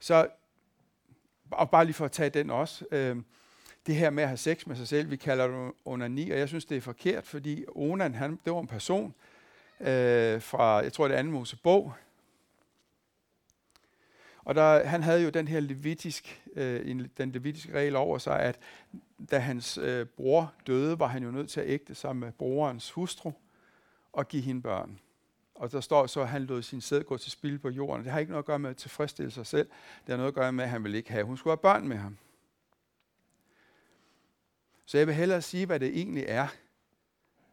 Så, 0.00 0.28
og 1.50 1.70
bare 1.70 1.84
lige 1.84 1.94
for 1.94 2.04
at 2.04 2.12
tage 2.12 2.30
den 2.30 2.50
også, 2.50 2.84
øh, 2.90 3.16
det 3.86 3.94
her 3.94 4.10
med 4.10 4.22
at 4.22 4.28
have 4.28 4.36
sex 4.36 4.66
med 4.66 4.76
sig 4.76 4.88
selv, 4.88 5.10
vi 5.10 5.16
kalder 5.16 5.46
det 5.46 5.72
onani, 5.84 6.30
og 6.30 6.38
jeg 6.38 6.48
synes, 6.48 6.64
det 6.64 6.76
er 6.76 6.80
forkert, 6.80 7.26
fordi 7.26 7.64
Onan, 7.68 8.14
han, 8.14 8.38
det 8.44 8.52
var 8.52 8.60
en 8.60 8.66
person 8.66 9.14
øh, 9.80 10.42
fra, 10.42 10.76
jeg 10.76 10.92
tror 10.92 11.08
det 11.08 11.14
er 11.14 11.18
anden 11.18 11.32
Mosebog, 11.32 11.94
og 14.48 14.54
der, 14.54 14.84
han 14.84 15.02
havde 15.02 15.22
jo 15.22 15.30
den 15.30 15.48
her 15.48 15.60
levitisk, 15.60 16.42
øh, 16.56 17.06
den 17.16 17.32
levitiske 17.32 17.72
regel 17.72 17.96
over 17.96 18.18
sig, 18.18 18.40
at 18.40 18.58
da 19.30 19.38
hans 19.38 19.78
øh, 19.78 20.06
bror 20.06 20.54
døde, 20.66 20.98
var 20.98 21.06
han 21.06 21.22
jo 21.22 21.30
nødt 21.30 21.50
til 21.50 21.60
at 21.60 21.68
ægte 21.68 21.94
sig 21.94 22.16
med 22.16 22.32
brorens 22.32 22.90
hustru 22.90 23.32
og 24.12 24.28
give 24.28 24.42
hende 24.42 24.62
børn. 24.62 25.00
Og 25.54 25.72
der 25.72 25.80
står 25.80 26.06
så, 26.06 26.20
at 26.20 26.28
han 26.28 26.42
lod 26.42 26.62
sin 26.62 26.80
sæd 26.80 27.02
gå 27.02 27.16
til 27.16 27.30
spil 27.30 27.58
på 27.58 27.68
jorden. 27.68 28.04
Det 28.04 28.12
har 28.12 28.18
ikke 28.18 28.30
noget 28.32 28.42
at 28.42 28.46
gøre 28.46 28.58
med 28.58 28.70
at 28.70 28.76
tilfredsstille 28.76 29.30
sig 29.30 29.46
selv. 29.46 29.68
Det 30.00 30.08
har 30.08 30.16
noget 30.16 30.28
at 30.28 30.34
gøre 30.34 30.52
med, 30.52 30.64
at 30.64 30.70
han 30.70 30.84
vil 30.84 30.94
ikke 30.94 31.10
have, 31.10 31.24
hun 31.24 31.36
skulle 31.36 31.52
have 31.52 31.62
børn 31.62 31.88
med 31.88 31.96
ham. 31.96 32.18
Så 34.86 34.98
jeg 34.98 35.06
vil 35.06 35.14
hellere 35.14 35.42
sige, 35.42 35.66
hvad 35.66 35.80
det 35.80 35.88
egentlig 35.88 36.24
er. 36.28 36.48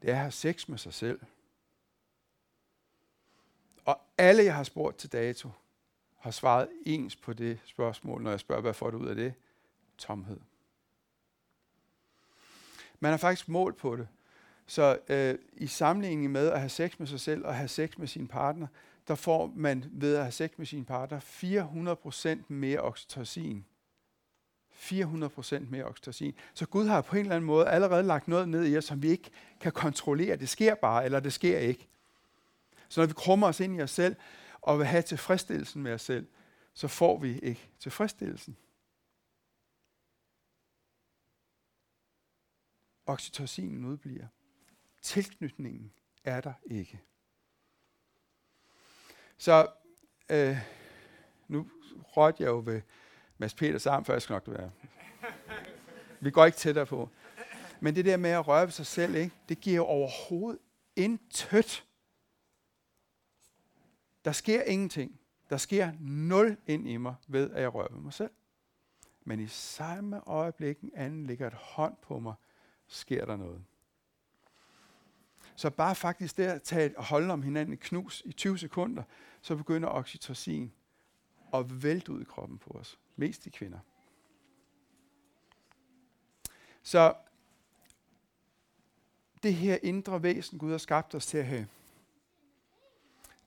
Det 0.02 0.10
er 0.10 0.14
at 0.14 0.20
have 0.20 0.32
sex 0.32 0.68
med 0.68 0.78
sig 0.78 0.94
selv. 0.94 1.20
Og 3.86 4.02
alle, 4.18 4.44
jeg 4.44 4.56
har 4.56 4.64
spurgt 4.64 4.98
til 4.98 5.12
dato, 5.12 5.50
har 6.26 6.32
svaret 6.32 6.68
ens 6.86 7.16
på 7.16 7.34
det 7.34 7.60
spørgsmål, 7.66 8.22
når 8.22 8.30
jeg 8.30 8.40
spørger, 8.40 8.62
hvad 8.62 8.74
får 8.74 8.90
du 8.90 8.98
ud 8.98 9.08
af 9.08 9.16
det? 9.16 9.34
Tomhed. 9.98 10.40
Man 13.00 13.12
har 13.12 13.18
faktisk 13.18 13.50
målt 13.50 13.78
på 13.78 13.96
det. 13.96 14.08
Så 14.68 15.00
øh, 15.10 15.36
i 15.54 15.68
sammenligning 15.68 16.32
med 16.32 16.48
at 16.48 16.60
have 16.60 16.70
sex 16.70 17.00
med 17.00 17.08
sig 17.08 17.20
selv 17.20 17.46
og 17.46 17.56
have 17.56 17.68
sex 17.68 17.98
med 17.98 18.08
sin 18.08 18.28
partner, 18.28 18.68
der 19.08 19.16
får 19.16 19.52
man 19.56 19.86
ved 19.92 20.16
at 20.16 20.22
have 20.22 20.32
sex 20.32 20.52
med 20.58 20.66
sin 20.66 20.86
partner 20.86 21.20
400% 22.40 22.44
mere 22.48 22.80
oxytocin. 22.80 23.66
400% 24.72 25.60
mere 25.70 25.86
oxytocin. 25.86 26.34
Så 26.54 26.66
Gud 26.66 26.88
har 26.88 27.02
på 27.02 27.16
en 27.16 27.22
eller 27.22 27.36
anden 27.36 27.48
måde 27.48 27.68
allerede 27.68 28.04
lagt 28.04 28.28
noget 28.28 28.50
ned 28.50 28.66
i 28.68 28.78
os, 28.78 28.86
som 28.86 29.02
vi 29.02 29.08
ikke 29.08 29.30
kan 29.60 29.72
kontrollere. 29.72 30.36
Det 30.36 30.50
sker 30.50 30.76
bare, 30.76 31.06
eller 31.06 31.20
det 31.20 31.34
sker 31.34 31.60
ikke. 31.60 31.88
Så 32.90 33.02
når 33.02 33.08
vi 33.08 33.14
krummer 33.14 33.48
os 33.48 33.60
ind 33.60 33.80
i 33.80 33.82
os 33.82 33.92
selv, 33.92 34.16
og 34.66 34.80
vil 34.80 34.88
have 34.88 35.02
tilfredsstillelsen 35.02 35.84
med 35.84 35.94
os 35.94 36.02
selv, 36.02 36.28
så 36.74 36.88
får 36.88 37.18
vi 37.18 37.40
ikke 37.40 37.70
tilfredsstillelsen. 37.80 38.58
Oxytocinen 43.06 43.86
udbliver. 43.86 44.28
Tilknytningen 45.02 45.94
er 46.24 46.42
der 46.42 46.54
ikke. 46.66 47.02
Så 49.38 49.68
øh, 50.30 50.58
nu 51.48 51.70
rørte 52.18 52.44
jeg 52.44 52.50
jo 52.50 52.62
ved 52.66 52.82
Mads 53.38 53.54
Peters 53.54 53.86
arm, 53.86 54.06
før 54.06 54.14
jeg 54.14 54.22
skal 54.22 54.34
nok 54.34 54.48
være. 54.48 54.72
Vi 56.20 56.32
går 56.32 56.46
ikke 56.46 56.58
tættere 56.58 56.86
på. 56.86 57.10
Men 57.80 57.96
det 57.96 58.06
der 58.06 58.18
med 58.18 58.30
at 58.30 58.48
røre 58.48 58.64
ved 58.64 58.72
sig 58.72 58.86
selv, 58.86 59.16
ikke, 59.16 59.36
det 59.50 59.62
giver 59.62 59.76
jo 59.76 59.86
overhovedet 59.86 60.62
intet. 60.96 61.86
Der 64.26 64.32
sker 64.32 64.64
ingenting. 64.64 65.20
Der 65.50 65.58
sker 65.58 65.92
nul 66.00 66.58
ind 66.68 66.90
i 66.90 66.98
mig 66.98 67.16
ved, 67.28 67.52
at 67.52 67.62
jeg 67.62 67.74
rører 67.74 67.94
ved 67.94 68.02
mig 68.02 68.14
selv. 68.14 68.32
Men 69.24 69.40
i 69.40 69.48
samme 69.48 70.20
øjeblik, 70.28 70.80
en 70.82 70.92
anden 70.96 71.26
lægger 71.26 71.48
et 71.48 71.54
hånd 71.54 71.96
på 72.02 72.20
mig, 72.20 72.34
sker 72.88 73.26
der 73.26 73.36
noget. 73.36 73.64
Så 75.56 75.70
bare 75.70 75.96
faktisk 75.96 76.38
der 76.38 76.54
at 76.54 76.62
tage 76.62 76.98
og 76.98 77.06
holde 77.06 77.34
om 77.34 77.42
hinanden 77.42 77.74
i 77.74 77.78
knus 77.78 78.22
i 78.26 78.32
20 78.34 78.58
sekunder, 78.58 79.04
så 79.42 79.56
begynder 79.56 79.90
oxytocin 79.90 80.72
at 81.54 81.84
vælte 81.84 82.12
ud 82.12 82.22
i 82.22 82.26
kroppen 82.26 82.58
på 82.58 82.70
os. 82.70 83.00
Mest 83.16 83.48
i 83.48 83.50
kvinder. 83.50 83.80
Så 86.84 87.14
det 89.44 89.54
her 89.54 89.78
indre 89.84 90.24
væsen, 90.24 90.60
Gud 90.60 90.72
har 90.72 90.78
skabt 90.78 91.16
os 91.16 91.26
til 91.26 91.38
at 91.38 91.46
have, 91.46 91.68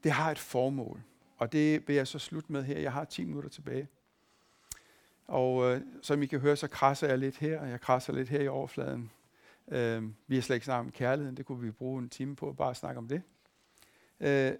det 0.04 0.12
har 0.12 0.30
et 0.30 0.38
formål. 0.38 1.02
Og 1.36 1.52
det 1.52 1.88
vil 1.88 1.96
jeg 1.96 2.06
så 2.06 2.18
slutte 2.18 2.52
med 2.52 2.62
her. 2.64 2.78
Jeg 2.78 2.92
har 2.92 3.04
10 3.04 3.24
minutter 3.24 3.50
tilbage. 3.50 3.88
Og 5.26 5.64
øh, 5.64 5.80
som 6.02 6.22
I 6.22 6.26
kan 6.26 6.40
høre, 6.40 6.56
så 6.56 6.68
krasser 6.68 7.08
jeg 7.08 7.18
lidt 7.18 7.36
her, 7.36 7.60
og 7.60 7.70
jeg 7.70 7.80
krasser 7.80 8.12
lidt 8.12 8.28
her 8.28 8.40
i 8.40 8.48
overfladen. 8.48 9.10
Øh, 9.68 10.02
vi 10.26 10.34
har 10.34 10.42
slet 10.42 10.56
ikke 10.56 10.64
snakket 10.64 10.86
om 10.86 10.92
kærligheden. 10.92 11.36
Det 11.36 11.46
kunne 11.46 11.60
vi 11.60 11.70
bruge 11.70 12.02
en 12.02 12.08
time 12.08 12.36
på, 12.36 12.52
bare 12.52 12.70
at 12.70 12.76
snakke 12.76 12.98
om 12.98 13.08
det. 13.08 13.22
Øh, 14.20 14.52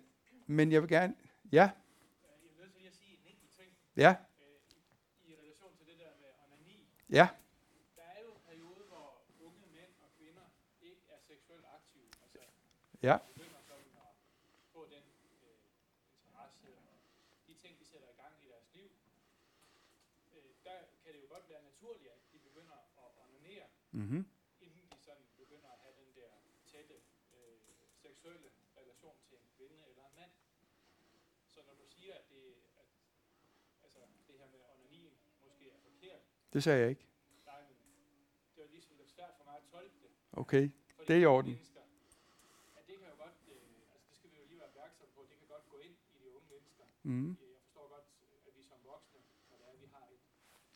men 0.47 0.73
jeg 0.73 0.83
vil 0.83 0.89
gerne... 0.89 1.15
Ja? 1.53 1.59
Jeg 1.59 1.71
er 2.35 2.63
nødt 2.63 2.73
til 2.75 2.87
at 2.87 2.95
sige 2.95 3.13
en 3.13 3.33
enkelt 3.33 3.53
ting. 3.59 3.71
Ja? 3.97 4.15
I 5.27 5.33
relation 5.43 5.71
til 5.79 5.87
det 5.87 5.97
der 5.99 6.13
med 6.21 6.31
onani. 6.45 6.87
Ja? 7.11 7.29
Der 7.97 8.03
er 8.03 8.21
jo 8.25 8.31
en 8.37 8.43
periode, 8.49 8.83
hvor 8.89 9.07
unge 9.47 9.65
mænd 9.73 9.93
og 10.05 10.09
kvinder 10.19 10.47
ikke 10.83 11.03
er 11.09 11.21
seksuelt 11.31 11.65
aktive. 11.77 12.09
Altså, 12.23 12.39
ja. 13.03 13.17
Mm-hmm. 23.99 24.25
Inden 24.61 24.85
de 24.93 24.99
sådan 25.01 25.27
begynder 25.37 25.69
at 25.69 25.79
have 25.85 25.95
den 26.03 26.11
der 26.19 26.31
tætte 26.67 26.97
øh, 27.37 27.59
seksuelle 28.05 28.51
relation 28.77 29.17
til 29.29 29.37
en 29.39 29.49
kvinde 29.57 29.79
eller 29.89 30.05
en 30.11 30.15
mand. 30.15 30.31
Så 31.47 31.61
når 31.67 31.75
du 31.75 31.87
siger, 31.87 32.15
at 32.15 32.29
det, 32.31 32.45
at, 32.81 32.87
altså, 33.83 33.99
det 34.29 34.35
her 34.39 34.49
med 34.55 34.61
onanien 34.75 35.13
måske 35.43 35.71
er 35.71 35.79
forkert. 35.79 36.23
Det 36.53 36.63
sagde 36.65 36.81
jeg 36.81 36.91
ikke. 36.91 37.07
Nej, 37.45 37.61
men 37.69 37.77
det 38.55 38.63
var 38.65 38.71
ligesom 38.71 38.97
lidt 38.97 39.11
svært 39.11 39.35
for 39.37 39.45
mig 39.45 39.57
at 39.57 39.65
tolke 39.71 39.97
det. 40.03 40.11
Okay, 40.33 40.71
det 41.09 41.17
er 41.17 41.21
i 41.21 41.25
orden. 41.25 41.53
At 42.79 42.87
det 42.87 42.99
kan 42.99 43.09
jo 43.09 43.17
godt, 43.25 43.39
øh, 43.49 43.63
altså 43.93 44.07
det 44.09 44.17
skal 44.17 44.31
vi 44.33 44.37
jo 44.37 44.45
lige 44.45 44.59
være 44.59 44.69
opmærksom 44.69 45.09
på, 45.15 45.27
det 45.31 45.39
kan 45.39 45.49
godt 45.49 45.69
gå 45.69 45.79
ind 45.79 45.97
i 46.15 46.19
de 46.23 46.31
unge 46.35 46.49
mennesker. 46.49 46.85
Mm. 47.03 47.29
Jeg 47.41 47.61
forstår 47.63 47.89
godt, 47.89 48.07
at 48.47 48.57
vi 48.57 48.63
som 48.63 48.79
voksne, 48.85 49.21
når 49.51 49.57
det 49.57 49.67
er, 49.67 49.71
at 49.71 49.81
vi 49.81 49.87
har 49.87 50.07
et, 50.17 50.25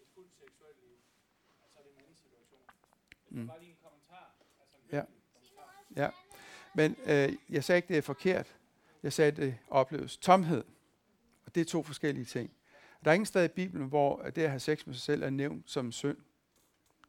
et 0.03 0.09
fuldt 0.15 0.35
seksuelt 0.35 0.81
liv, 0.81 0.99
så 1.73 1.79
er 1.79 1.83
det 1.83 1.93
en 1.93 1.99
anden 1.99 2.17
situation. 2.17 2.67
Mm. 3.33 3.47
Bare 3.47 3.61
lige 3.61 3.71
en 3.71 3.77
kommentar. 3.83 4.35
Altså 4.91 5.03
ja. 5.97 6.05
Ja. 6.05 6.11
Men 6.75 6.97
øh, 7.07 7.39
jeg 7.49 7.65
sagde 7.65 7.77
ikke, 7.79 7.89
det 7.89 7.99
er 7.99 8.03
forkert. 8.03 8.57
Jeg 9.03 9.13
sagde, 9.13 9.31
det 9.31 9.59
opleves 9.69 10.17
tomhed. 10.17 10.65
Og 11.47 11.55
det 11.55 11.61
er 11.61 11.65
to 11.65 11.83
forskellige 11.83 12.25
ting. 12.25 12.51
Der 13.05 13.11
er 13.11 13.15
ingen 13.15 13.27
sted 13.27 13.45
i 13.45 13.49
Bibelen, 13.49 13.89
hvor 13.89 14.23
det 14.23 14.43
at 14.43 14.51
have 14.51 14.61
sex 14.61 14.87
med 14.87 14.95
sig 14.95 15.03
selv 15.03 15.23
er 15.23 15.31
nævnt 15.31 15.71
som 15.71 15.93
synd. 15.93 16.19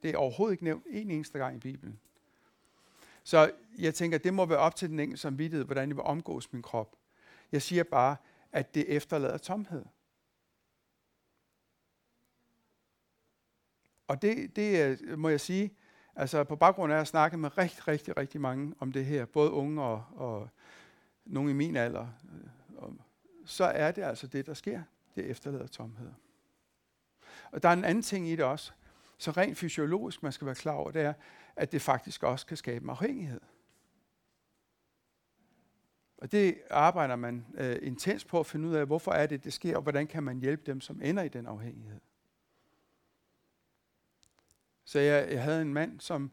Det 0.04 0.12
er 0.12 0.18
overhovedet 0.18 0.54
ikke 0.54 0.64
nævnt 0.64 0.86
en 0.90 1.12
eneste 1.12 1.38
gang 1.38 1.56
i 1.56 1.60
Bibelen. 1.60 2.00
Så 3.24 3.52
jeg 3.78 3.96
tænker, 3.96 4.18
det 4.18 4.34
må 4.34 4.46
være 4.46 4.58
op 4.58 4.76
til 4.76 4.90
den 4.90 5.00
enkelte 5.00 5.22
samvittighed, 5.22 5.66
hvordan 5.66 5.90
jeg 5.90 5.96
vil 5.96 6.04
omgås 6.04 6.54
min 6.54 6.62
krop. 6.62 6.96
Jeg 7.52 7.62
siger 7.62 7.84
bare, 7.84 8.16
at 8.52 8.76
det 8.76 8.86
efterlader 8.88 9.38
tomhed. 9.38 9.86
Og 14.08 14.22
det, 14.22 14.56
det 14.56 15.02
må 15.20 15.30
jeg 15.30 15.42
sige, 15.42 15.74
Altså 16.16 16.44
på 16.44 16.56
baggrund 16.56 16.94
af 16.94 16.98
at 16.98 17.08
snakke 17.08 17.38
med 17.38 17.58
rigtig, 17.58 17.88
rigtig, 17.88 18.18
rigtig 18.18 18.42
mange 18.42 18.76
om 18.80 18.92
det 18.92 19.06
her, 19.06 19.26
både 19.26 19.52
unge 19.52 19.82
og, 19.82 20.06
og 20.16 20.50
nogle 21.26 21.52
i 21.52 21.54
min 21.54 21.76
alder, 21.76 22.08
øh, 22.34 22.50
og, 22.78 22.94
så 23.46 23.64
er 23.64 23.92
det 23.92 24.02
altså 24.02 24.28
det, 24.28 24.46
der 24.46 24.54
sker. 24.54 24.82
Det 25.16 25.26
efterlader 25.26 25.68
tomhed. 25.68 26.12
Og 27.52 27.64
der 27.64 27.70
er 27.70 27.74
en 27.74 27.84
anden 27.84 28.02
ting 28.02 28.28
i 28.28 28.36
det 28.36 28.46
også, 28.46 28.72
så 29.18 29.32
rent 29.32 29.58
fysiologisk, 29.58 30.24
man 30.24 30.32
skal 30.32 30.46
være 30.46 30.56
klar 30.56 30.74
over, 30.74 30.92
det 30.92 31.02
er, 31.02 31.14
at 31.56 31.72
det 31.72 31.82
faktisk 31.82 32.24
også 32.24 32.46
kan 32.46 32.58
skabe 32.58 32.92
afhængighed. 32.92 33.42
Og 36.18 36.32
det 36.32 36.62
arbejder 36.70 37.16
man 37.16 37.46
øh, 37.54 37.80
intens 37.82 38.26
på 38.26 38.40
at 38.40 38.46
finde 38.46 38.70
ud 38.70 38.74
af, 38.74 38.86
hvorfor 38.86 39.12
er 39.12 39.26
det, 39.26 39.44
det 39.44 39.54
sker, 39.54 39.76
og 39.76 39.82
hvordan 39.82 40.08
kan 40.08 40.24
man 40.24 40.40
hjælpe 40.40 40.64
dem, 40.66 40.82
som 40.82 41.02
ender 41.02 41.24
i 41.24 41.28
den 41.28 41.46
afhængighed. 41.48 42.00
Så 44.94 45.00
jeg, 45.00 45.32
jeg 45.32 45.44
havde 45.44 45.62
en 45.62 45.74
mand, 45.74 46.00
som 46.00 46.32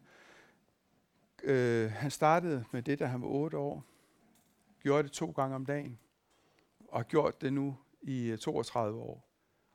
øh, 1.42 1.90
han 1.90 2.11
startede 2.11 2.64
med 2.73 2.83
det, 2.83 2.99
da 2.99 3.07
han 3.07 3.23
var 3.23 3.29
8 3.29 3.59
år. 3.59 3.85
Gjorde 4.83 5.03
det 5.03 5.12
to 5.12 5.31
gange 5.31 5.57
om 5.57 5.66
dagen. 5.66 5.99
Og 6.88 6.99
har 6.99 7.05
gjort 7.05 7.40
det 7.40 7.53
nu 7.53 7.77
i 8.03 8.31
øh, 8.31 8.38
32 8.38 8.99
år. 8.99 9.29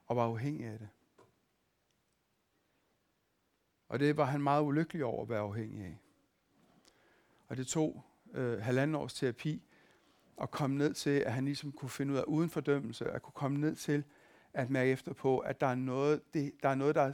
Og 0.06 0.16
var 0.16 0.24
afhængig 0.24 0.66
af 0.66 0.80
det. 0.80 0.90
Og 3.88 4.00
det 4.00 4.18
var 4.18 4.26
han 4.26 4.42
meget 4.42 4.64
ulykkelig 4.64 5.06
over 5.06 5.22
at 5.22 5.30
være 5.30 5.40
afhængig 5.40 5.86
af. 5.86 5.98
Og 7.48 7.58
det 7.58 7.68
tog 7.68 8.04
øh, 8.34 8.60
halvanden 8.60 8.96
års 8.96 9.14
terapi 9.14 9.64
at 10.42 10.52
komme 10.52 10.78
ned 10.78 10.94
til, 10.94 11.20
at 11.20 11.34
han 11.34 11.46
ligesom 11.46 11.72
kunne 11.72 11.90
finde 11.90 12.14
ud 12.14 12.18
af 12.18 12.24
uden 12.24 12.50
fordømmelse, 12.50 13.12
at 13.12 13.22
kunne 13.22 13.34
komme 13.34 13.58
ned 13.58 13.76
til 13.76 14.04
at 14.54 14.70
mærke 14.70 14.92
efter 14.92 15.14
på, 15.14 15.40
at 15.40 15.62
der 15.62 15.68
er 15.68 15.76
noget, 15.76 16.34
det, 16.34 16.52
der, 16.64 16.70
er 16.70 16.76
noget 16.76 16.96
der, 16.96 17.14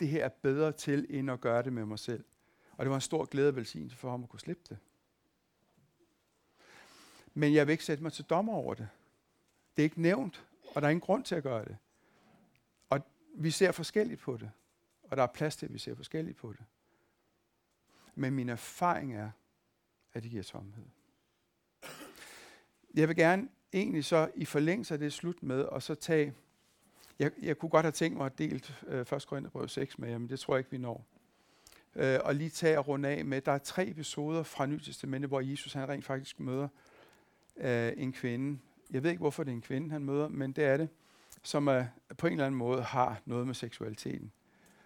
det 0.00 0.08
her 0.08 0.24
er 0.24 0.28
bedre 0.28 0.72
til, 0.72 1.06
end 1.10 1.30
at 1.30 1.40
gøre 1.40 1.62
det 1.62 1.72
med 1.72 1.84
mig 1.84 1.98
selv. 1.98 2.24
Og 2.72 2.84
det 2.84 2.90
var 2.90 2.96
en 2.96 3.00
stor 3.00 3.24
glæde 3.24 3.48
og 3.48 3.56
velsignelse 3.56 3.96
for 3.96 4.10
ham 4.10 4.22
at 4.22 4.28
kunne 4.28 4.40
slippe 4.40 4.62
det. 4.68 4.78
Men 7.34 7.54
jeg 7.54 7.66
vil 7.66 7.72
ikke 7.72 7.84
sætte 7.84 8.02
mig 8.02 8.12
til 8.12 8.24
dommer 8.24 8.52
over 8.52 8.74
det. 8.74 8.88
Det 9.76 9.82
er 9.82 9.84
ikke 9.84 10.02
nævnt, 10.02 10.46
og 10.74 10.82
der 10.82 10.88
er 10.88 10.90
ingen 10.90 11.00
grund 11.00 11.24
til 11.24 11.34
at 11.34 11.42
gøre 11.42 11.64
det. 11.64 11.76
Og 12.88 13.00
vi 13.34 13.50
ser 13.50 13.72
forskelligt 13.72 14.20
på 14.20 14.36
det. 14.36 14.50
Og 15.02 15.16
der 15.16 15.22
er 15.22 15.26
plads 15.26 15.56
til, 15.56 15.66
at 15.66 15.72
vi 15.72 15.78
ser 15.78 15.94
forskelligt 15.94 16.36
på 16.36 16.52
det. 16.52 16.64
Men 18.14 18.34
min 18.34 18.48
erfaring 18.48 19.14
er, 19.14 19.30
at 20.12 20.22
det 20.22 20.30
giver 20.30 20.42
tomhed. 20.42 20.84
Jeg 22.94 23.08
vil 23.08 23.16
gerne 23.16 23.48
egentlig 23.72 24.04
så 24.04 24.30
i 24.34 24.44
forlængelse 24.44 24.94
af 24.94 25.00
det 25.00 25.12
slut 25.12 25.42
med, 25.42 25.62
og 25.62 25.82
så 25.82 25.94
tage 25.94 26.34
jeg, 27.20 27.30
jeg 27.42 27.58
kunne 27.58 27.68
godt 27.68 27.84
have 27.84 27.92
tænkt 27.92 28.16
mig 28.16 28.26
at 28.26 28.38
dele 28.38 28.60
øh, 28.86 29.00
1. 29.00 29.26
Korintherbrev 29.26 29.68
6 29.68 29.98
med 29.98 30.08
jer, 30.08 30.18
men 30.18 30.28
det 30.28 30.40
tror 30.40 30.54
jeg 30.54 30.58
ikke, 30.58 30.70
vi 30.70 30.78
når. 30.78 31.06
Øh, 31.94 32.18
og 32.24 32.34
lige 32.34 32.50
tage 32.50 32.78
og 32.78 32.88
runde 32.88 33.08
af 33.08 33.24
med, 33.24 33.40
der 33.40 33.52
er 33.52 33.58
tre 33.58 33.88
episoder 33.88 34.42
fra 34.42 34.66
Nytestamentet, 34.66 35.30
hvor 35.30 35.40
Jesus 35.40 35.72
han 35.72 35.88
rent 35.88 36.04
faktisk 36.04 36.40
møder 36.40 36.68
øh, 37.56 37.92
en 37.96 38.12
kvinde. 38.12 38.58
Jeg 38.90 39.02
ved 39.02 39.10
ikke, 39.10 39.20
hvorfor 39.20 39.44
det 39.44 39.50
er 39.50 39.54
en 39.54 39.62
kvinde, 39.62 39.90
han 39.90 40.04
møder, 40.04 40.28
men 40.28 40.52
det 40.52 40.64
er 40.64 40.76
det, 40.76 40.88
som 41.42 41.68
øh, 41.68 41.84
på 42.18 42.26
en 42.26 42.32
eller 42.32 42.46
anden 42.46 42.58
måde 42.58 42.82
har 42.82 43.20
noget 43.24 43.46
med 43.46 43.54
seksualiteten. 43.54 44.32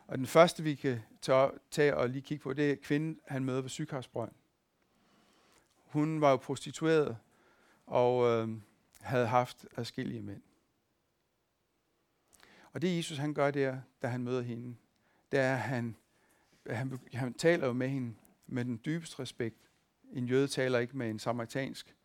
Og 0.06 0.18
den 0.18 0.26
første, 0.26 0.62
vi 0.62 0.74
kan 0.74 1.00
tage 1.70 1.96
og 1.96 2.08
lige 2.08 2.22
kigge 2.22 2.42
på, 2.42 2.52
det 2.52 2.70
er 2.70 2.76
kvinden, 2.82 3.20
han 3.26 3.44
møder 3.44 3.60
ved 3.60 3.70
Syghavsbrønd. 3.70 4.32
Hun 5.84 6.20
var 6.20 6.30
jo 6.30 6.36
prostitueret 6.36 7.16
og 7.86 8.30
øh, 8.30 8.48
havde 9.00 9.26
haft 9.26 9.66
adskillige 9.76 10.22
mænd. 10.22 10.42
Og 12.74 12.82
det 12.82 12.96
Jesus 12.96 13.18
han 13.18 13.34
gør 13.34 13.50
der, 13.50 13.80
da 14.02 14.06
han 14.06 14.22
møder 14.22 14.42
hende, 14.42 14.76
det 15.32 15.40
er, 15.40 15.54
at 15.54 15.60
han, 15.60 15.96
han, 16.66 16.98
han 17.12 17.34
taler 17.34 17.66
jo 17.66 17.72
med 17.72 17.88
hende 17.88 18.14
med 18.46 18.64
den 18.64 18.80
dybeste 18.84 19.18
respekt. 19.18 19.56
En 20.12 20.26
jøde 20.26 20.48
taler 20.48 20.78
ikke 20.78 20.96
med 20.96 21.10
en 21.10 21.18
samaritansk 21.18 21.96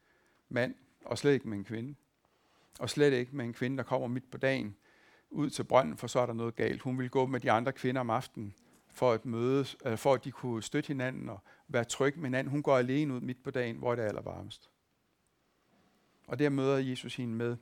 mand, 0.49 0.75
og 1.05 1.17
slet 1.17 1.33
ikke 1.33 1.49
med 1.49 1.57
en 1.57 1.63
kvinde. 1.63 1.95
Og 2.79 2.89
slet 2.89 3.13
ikke 3.13 3.35
med 3.35 3.45
en 3.45 3.53
kvinde, 3.53 3.77
der 3.77 3.83
kommer 3.83 4.07
midt 4.07 4.31
på 4.31 4.37
dagen 4.37 4.75
ud 5.29 5.49
til 5.49 5.63
brønden, 5.63 5.97
for 5.97 6.07
så 6.07 6.19
er 6.19 6.25
der 6.25 6.33
noget 6.33 6.55
galt. 6.55 6.81
Hun 6.81 6.97
ville 6.97 7.09
gå 7.09 7.25
med 7.25 7.39
de 7.39 7.51
andre 7.51 7.71
kvinder 7.71 8.01
om 8.01 8.09
aftenen, 8.09 8.53
for 8.93 9.11
at 9.11 9.25
mødes, 9.25 9.77
eller 9.85 9.95
for 9.95 10.13
at 10.13 10.23
de 10.23 10.31
kunne 10.31 10.63
støtte 10.63 10.87
hinanden 10.87 11.29
og 11.29 11.39
være 11.67 11.83
trygge 11.83 12.19
med 12.19 12.29
hinanden. 12.29 12.51
Hun 12.51 12.63
går 12.63 12.77
alene 12.77 13.13
ud 13.13 13.21
midt 13.21 13.43
på 13.43 13.51
dagen, 13.51 13.75
hvor 13.75 13.95
det 13.95 14.03
er 14.03 14.07
allervarmest. 14.07 14.69
Og 16.27 16.39
der 16.39 16.49
møder 16.49 16.77
Jesus 16.77 17.15
hende 17.15 17.33
med 17.35 17.57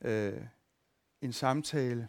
øh, 0.00 0.46
en 1.22 1.32
samtale, 1.32 2.08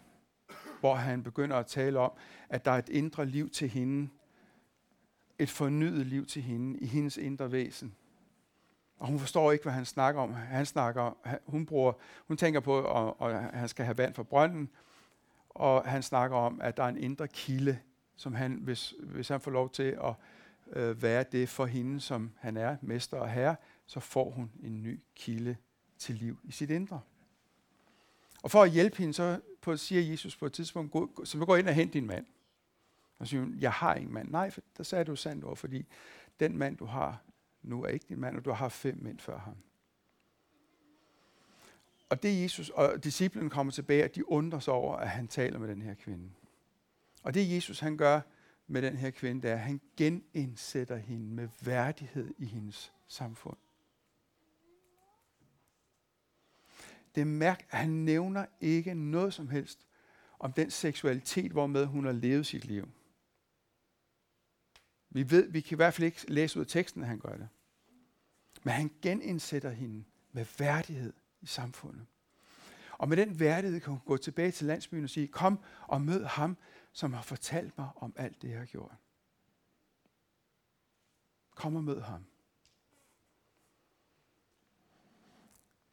hvor 0.79 0.95
han 0.95 1.23
begynder 1.23 1.57
at 1.57 1.65
tale 1.65 1.99
om, 1.99 2.11
at 2.49 2.65
der 2.65 2.71
er 2.71 2.77
et 2.77 2.89
indre 2.89 3.25
liv 3.25 3.49
til 3.49 3.69
hende, 3.69 4.09
et 5.39 5.49
fornyet 5.49 6.05
liv 6.05 6.25
til 6.25 6.41
hende 6.41 6.79
i 6.79 6.85
hendes 6.85 7.17
indre 7.17 7.51
væsen. 7.51 7.95
Og 8.97 9.07
hun 9.07 9.19
forstår 9.19 9.51
ikke, 9.51 9.63
hvad 9.63 9.73
han 9.73 9.85
snakker 9.85 10.21
om. 10.21 10.33
Han 10.33 10.65
snakker, 10.65 11.17
hun, 11.45 11.65
bruger, 11.65 11.93
hun 12.27 12.37
tænker 12.37 12.59
på, 12.59 12.85
at, 13.21 13.43
han 13.53 13.69
skal 13.69 13.85
have 13.85 13.97
vand 13.97 14.13
fra 14.13 14.23
brønden, 14.23 14.69
og 15.49 15.83
han 15.85 16.03
snakker 16.03 16.37
om, 16.37 16.61
at 16.61 16.77
der 16.77 16.83
er 16.83 16.87
en 16.87 16.97
indre 16.97 17.27
kilde, 17.27 17.79
som 18.15 18.33
han, 18.33 18.53
hvis, 18.53 18.93
hvis 18.99 19.27
han 19.27 19.41
får 19.41 19.51
lov 19.51 19.69
til 19.69 19.97
at 20.03 20.13
øh, 20.75 21.01
være 21.01 21.25
det 21.31 21.49
for 21.49 21.65
hende, 21.65 21.99
som 21.99 22.31
han 22.39 22.57
er, 22.57 22.77
mester 22.81 23.17
og 23.17 23.29
herre, 23.29 23.55
så 23.85 23.99
får 23.99 24.29
hun 24.29 24.51
en 24.63 24.83
ny 24.83 24.99
kilde 25.15 25.55
til 25.97 26.15
liv 26.15 26.39
i 26.43 26.51
sit 26.51 26.69
indre. 26.69 27.01
Og 28.43 28.51
for 28.51 28.63
at 28.63 28.71
hjælpe 28.71 28.97
hende, 28.97 29.13
så 29.13 29.39
på, 29.61 29.77
siger 29.77 30.01
Jesus 30.01 30.35
på 30.35 30.45
et 30.45 30.53
tidspunkt, 30.53 30.91
gå, 30.91 31.25
så 31.25 31.45
gå 31.45 31.55
ind 31.55 31.67
og 31.67 31.73
hent 31.73 31.93
din 31.93 32.07
mand. 32.07 32.25
Og 33.19 33.27
så 33.27 33.29
siger 33.29 33.41
hun, 33.41 33.55
jeg 33.59 33.71
har 33.71 33.95
ingen 33.95 34.13
mand. 34.13 34.29
Nej, 34.29 34.49
for 34.49 34.61
der 34.77 34.83
sagde 34.83 35.05
du 35.05 35.15
sandt 35.15 35.43
over, 35.43 35.55
fordi 35.55 35.85
den 36.39 36.57
mand, 36.57 36.77
du 36.77 36.85
har 36.85 37.23
nu, 37.61 37.83
er 37.83 37.87
ikke 37.87 38.05
din 38.09 38.19
mand, 38.19 38.37
og 38.37 38.45
du 38.45 38.49
har 38.49 38.57
haft 38.57 38.73
fem 38.73 38.97
mænd 39.01 39.19
før 39.19 39.37
ham. 39.37 39.55
Og 42.09 42.23
det 42.23 42.43
Jesus 42.43 42.69
og 42.69 43.03
disciplen 43.03 43.49
kommer 43.49 43.73
tilbage, 43.73 44.03
og 44.03 44.15
de 44.15 44.29
undrer 44.29 44.59
sig 44.59 44.73
over, 44.73 44.95
at 44.95 45.09
han 45.09 45.27
taler 45.27 45.59
med 45.59 45.67
den 45.67 45.81
her 45.81 45.93
kvinde. 45.93 46.29
Og 47.23 47.33
det 47.33 47.55
Jesus 47.55 47.79
han 47.79 47.97
gør 47.97 48.21
med 48.67 48.81
den 48.81 48.97
her 48.97 49.09
kvinde, 49.09 49.41
det 49.41 49.49
er, 49.49 49.53
at 49.53 49.59
han 49.59 49.81
genindsætter 49.97 50.95
hende 50.97 51.25
med 51.25 51.47
værdighed 51.61 52.33
i 52.37 52.45
hendes 52.45 52.93
samfund. 53.07 53.57
Det 57.15 57.27
mærk, 57.27 57.67
at 57.69 57.77
han 57.77 57.89
nævner 57.89 58.45
ikke 58.61 58.93
noget 58.93 59.33
som 59.33 59.49
helst 59.49 59.87
om 60.39 60.53
den 60.53 60.71
seksualitet, 60.71 61.51
hvormed 61.51 61.85
hun 61.85 62.05
har 62.05 62.11
levet 62.11 62.45
sit 62.45 62.65
liv. 62.65 62.89
Vi 65.09 65.31
ved, 65.31 65.51
vi 65.51 65.61
kan 65.61 65.75
i 65.75 65.75
hvert 65.75 65.93
fald 65.93 66.05
ikke 66.05 66.31
læse 66.31 66.59
ud 66.59 66.65
af 66.65 66.67
teksten, 66.67 67.01
at 67.01 67.07
han 67.07 67.19
gør 67.19 67.37
det. 67.37 67.49
Men 68.63 68.73
han 68.73 68.91
genindsætter 69.01 69.69
hende 69.69 70.03
med 70.31 70.45
værdighed 70.57 71.13
i 71.41 71.45
samfundet. 71.45 72.05
Og 72.97 73.09
med 73.09 73.17
den 73.17 73.39
værdighed 73.39 73.79
kan 73.79 73.89
hun 73.89 74.01
gå 74.05 74.17
tilbage 74.17 74.51
til 74.51 74.67
landsbyen 74.67 75.03
og 75.03 75.09
sige, 75.09 75.27
kom 75.27 75.59
og 75.87 76.01
mød 76.01 76.23
ham, 76.23 76.57
som 76.91 77.13
har 77.13 77.21
fortalt 77.21 77.77
mig 77.77 77.89
om 77.95 78.13
alt 78.15 78.41
det, 78.41 78.49
jeg 78.49 78.59
har 78.59 78.65
gjort. 78.65 78.95
Kom 81.55 81.75
og 81.75 81.83
mød 81.83 82.01
ham. 82.01 82.25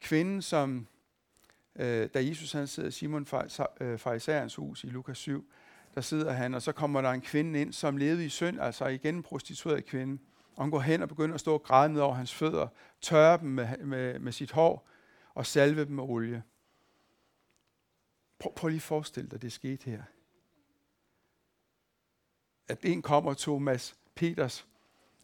Kvinden, 0.00 0.42
som 0.42 0.86
øh, 1.80 2.08
da 2.14 2.24
Jesus 2.24 2.52
han 2.52 2.66
sidder 2.66 2.88
i 2.88 2.92
Simon 2.92 3.26
øh, 3.80 3.98
Farisæerens 3.98 4.54
hus 4.54 4.84
i 4.84 4.86
Lukas 4.86 5.18
7, 5.18 5.44
der 5.94 6.00
sidder 6.00 6.32
han, 6.32 6.54
og 6.54 6.62
så 6.62 6.72
kommer 6.72 7.00
der 7.00 7.10
en 7.10 7.20
kvinde 7.20 7.60
ind, 7.60 7.72
som 7.72 7.96
levede 7.96 8.24
i 8.24 8.28
synd, 8.28 8.60
altså 8.60 8.86
igen 8.86 9.14
en 9.14 9.22
prostitueret 9.22 9.86
kvinde. 9.86 10.22
Og 10.56 10.62
hun 10.62 10.70
går 10.70 10.80
hen 10.80 11.02
og 11.02 11.08
begynder 11.08 11.34
at 11.34 11.40
stå 11.40 11.54
og 11.54 11.62
græde 11.62 11.92
ned 11.92 12.00
over 12.00 12.14
hans 12.14 12.34
fødder, 12.34 12.68
tørre 13.00 13.38
dem 13.38 13.48
med, 13.48 13.78
med, 13.78 14.18
med 14.18 14.32
sit 14.32 14.52
hår 14.52 14.88
og 15.34 15.46
salve 15.46 15.84
dem 15.84 15.92
med 15.92 16.04
olie. 16.04 16.42
Prøv, 18.38 18.54
prøv 18.54 18.68
lige 18.68 18.76
at 18.76 18.82
forestille 18.82 19.30
dig, 19.30 19.42
det 19.42 19.52
skete 19.52 19.90
her. 19.90 20.02
At 22.68 22.78
en 22.82 23.02
kommer 23.02 23.30
og 23.30 23.36
tog 23.36 23.62
Mads 23.62 23.96
Peters 24.14 24.66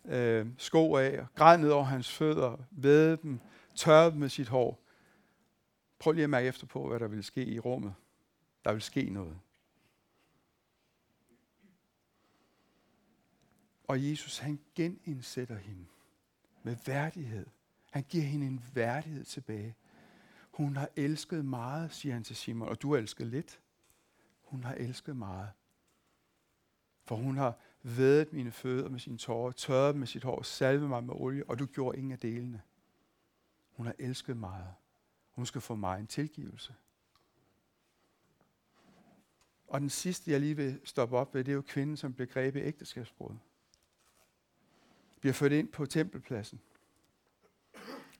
øh, 0.05 0.47
sko 0.59 0.97
af, 0.97 1.21
og 1.21 1.27
græd 1.35 1.59
ned 1.59 1.71
over 1.71 1.85
hans 1.85 2.12
fødder, 2.12 2.57
vædede 2.71 3.16
dem, 3.23 3.40
tørre 3.75 4.11
dem 4.11 4.19
med 4.19 4.29
sit 4.29 4.49
hår. 4.49 4.86
Prøv 5.98 6.12
lige 6.12 6.24
at 6.24 6.30
mærke 6.30 6.48
efter 6.48 6.66
på, 6.66 6.88
hvad 6.88 7.00
der 7.00 7.09
vil 7.09 7.24
ske 7.24 7.44
i 7.44 7.59
rummet. 7.59 7.94
Der 8.64 8.72
vil 8.72 8.82
ske 8.82 9.11
noget. 9.11 9.40
Og 13.85 14.11
Jesus, 14.11 14.38
han 14.38 14.61
genindsætter 14.74 15.56
hende 15.56 15.87
med 16.62 16.76
værdighed. 16.87 17.46
Han 17.90 18.02
giver 18.02 18.24
hende 18.24 18.46
en 18.46 18.64
værdighed 18.74 19.24
tilbage. 19.24 19.74
Hun 20.50 20.76
har 20.76 20.88
elsket 20.96 21.44
meget, 21.44 21.92
siger 21.92 22.12
han 22.14 22.24
til 22.24 22.37
Simon, 22.37 22.68
og 22.68 22.82
du 22.82 22.92
har 22.92 22.98
elsket 22.98 23.26
lidt. 23.26 23.61
Hun 24.42 24.64
har 24.64 24.74
elsket 24.74 25.16
meget. 25.16 25.50
For 27.04 27.16
hun 27.16 27.37
har 27.37 27.59
vædet 27.82 28.32
mine 28.32 28.52
fødder 28.52 28.88
med 28.88 28.98
sine 29.00 29.18
tårer, 29.18 29.52
tørret 29.52 29.96
med 29.96 30.06
sit 30.06 30.24
hår, 30.24 30.42
salvet 30.42 30.88
mig 30.88 31.04
med 31.04 31.14
olie, 31.14 31.50
og 31.50 31.59
du 31.59 31.66
gjorde 31.66 31.98
ingen 31.98 32.12
af 32.12 32.18
delene. 32.18 32.62
Hun 33.70 33.87
har 33.87 33.94
elsket 33.98 34.37
meget. 34.37 34.74
Hun 35.37 35.46
skal 35.46 35.61
få 35.61 35.75
mig 35.75 36.01
en 36.01 36.07
tilgivelse. 36.07 36.75
Og 39.68 39.81
den 39.81 39.90
sidste, 39.90 40.31
jeg 40.31 40.40
lige 40.40 40.57
vil 40.57 40.81
stoppe 40.85 41.16
op 41.16 41.35
ved, 41.35 41.44
det 41.44 41.53
er 41.53 41.57
jo 41.57 41.62
kvinden, 41.62 41.96
som 41.96 42.14
blev 42.14 42.29
grebet 42.29 42.61
i 42.61 42.62
ægteskabsbrud. 42.62 43.35
Bliver 45.20 45.33
ført 45.33 45.53
ind 45.53 45.68
på 45.68 45.87
tempelpladsen. 45.87 46.61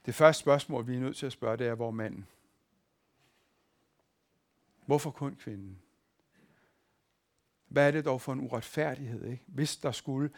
Det 0.05 0.15
første 0.15 0.41
spørgsmål, 0.41 0.87
vi 0.87 0.95
er 0.95 0.99
nødt 0.99 1.17
til 1.17 1.25
at 1.25 1.31
spørge, 1.31 1.57
det 1.57 1.67
er, 1.67 1.75
hvor 1.75 1.91
manden? 1.91 2.27
Hvorfor 4.85 5.11
kun 5.11 5.35
kvinden? 5.35 5.79
Hvad 7.67 7.87
er 7.87 7.91
det 7.91 8.05
dog 8.05 8.21
for 8.21 8.33
en 8.33 8.39
uretfærdighed? 8.39 9.25
Ikke? 9.25 9.43
Hvis 9.47 9.77
der 9.77 9.91
skulle, 9.91 10.29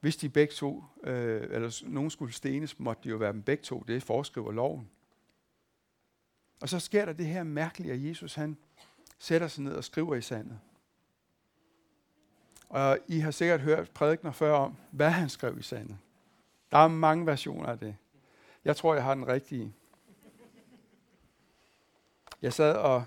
hvis 0.00 0.16
de 0.16 0.28
begge 0.28 0.54
to, 0.54 0.84
øh, 1.04 1.42
eller 1.42 1.82
nogen 1.88 2.10
skulle 2.10 2.32
stenes, 2.32 2.78
måtte 2.78 3.02
de 3.04 3.08
jo 3.08 3.16
være 3.16 3.32
dem 3.32 3.42
begge 3.42 3.62
to. 3.62 3.80
Det 3.80 4.02
foreskriver 4.02 4.52
loven. 4.52 4.90
Og 6.62 6.68
så 6.68 6.80
sker 6.80 7.04
der 7.04 7.12
det 7.12 7.26
her 7.26 7.42
mærkelige, 7.42 7.92
at 7.92 8.04
Jesus 8.04 8.34
han 8.34 8.56
sætter 9.18 9.48
sig 9.48 9.64
ned 9.64 9.74
og 9.74 9.84
skriver 9.84 10.14
i 10.14 10.22
sandet. 10.22 10.60
Og 12.68 12.98
I 13.08 13.18
har 13.18 13.30
sikkert 13.30 13.60
hørt 13.60 13.90
prædikner 13.90 14.32
før 14.32 14.52
om, 14.52 14.76
hvad 14.90 15.10
han 15.10 15.28
skrev 15.28 15.58
i 15.58 15.62
sandet. 15.62 15.98
Der 16.70 16.78
er 16.78 16.88
mange 16.88 17.26
versioner 17.26 17.68
af 17.68 17.78
det. 17.78 17.96
Jeg 18.64 18.76
tror, 18.76 18.94
jeg 18.94 19.04
har 19.04 19.14
den 19.14 19.28
rigtige. 19.28 19.74
Jeg 22.42 22.52
sad 22.52 22.76
og 22.76 23.04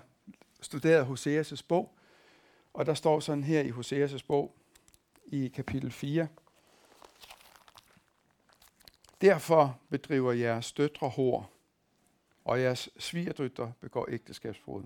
studerede 0.60 1.06
Hoseas' 1.06 1.62
bog, 1.68 1.94
og 2.74 2.86
der 2.86 2.94
står 2.94 3.20
sådan 3.20 3.44
her 3.44 3.60
i 3.60 3.70
Hoseas' 3.70 4.26
bog, 4.26 4.54
i 5.26 5.48
kapitel 5.48 5.90
4. 5.90 6.28
Derfor 9.20 9.78
bedriver 9.90 10.32
jeres 10.32 10.72
døtre 10.72 11.08
hår, 11.08 11.55
og 12.46 12.60
jeres 12.60 12.88
svigerdøtter 12.98 13.72
begår 13.80 14.08
ægteskabsbrud. 14.08 14.84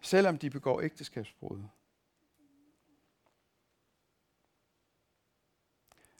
Selvom 0.00 0.38
de 0.38 0.50
begår 0.50 0.80
ægteskabsbrud. 0.80 1.62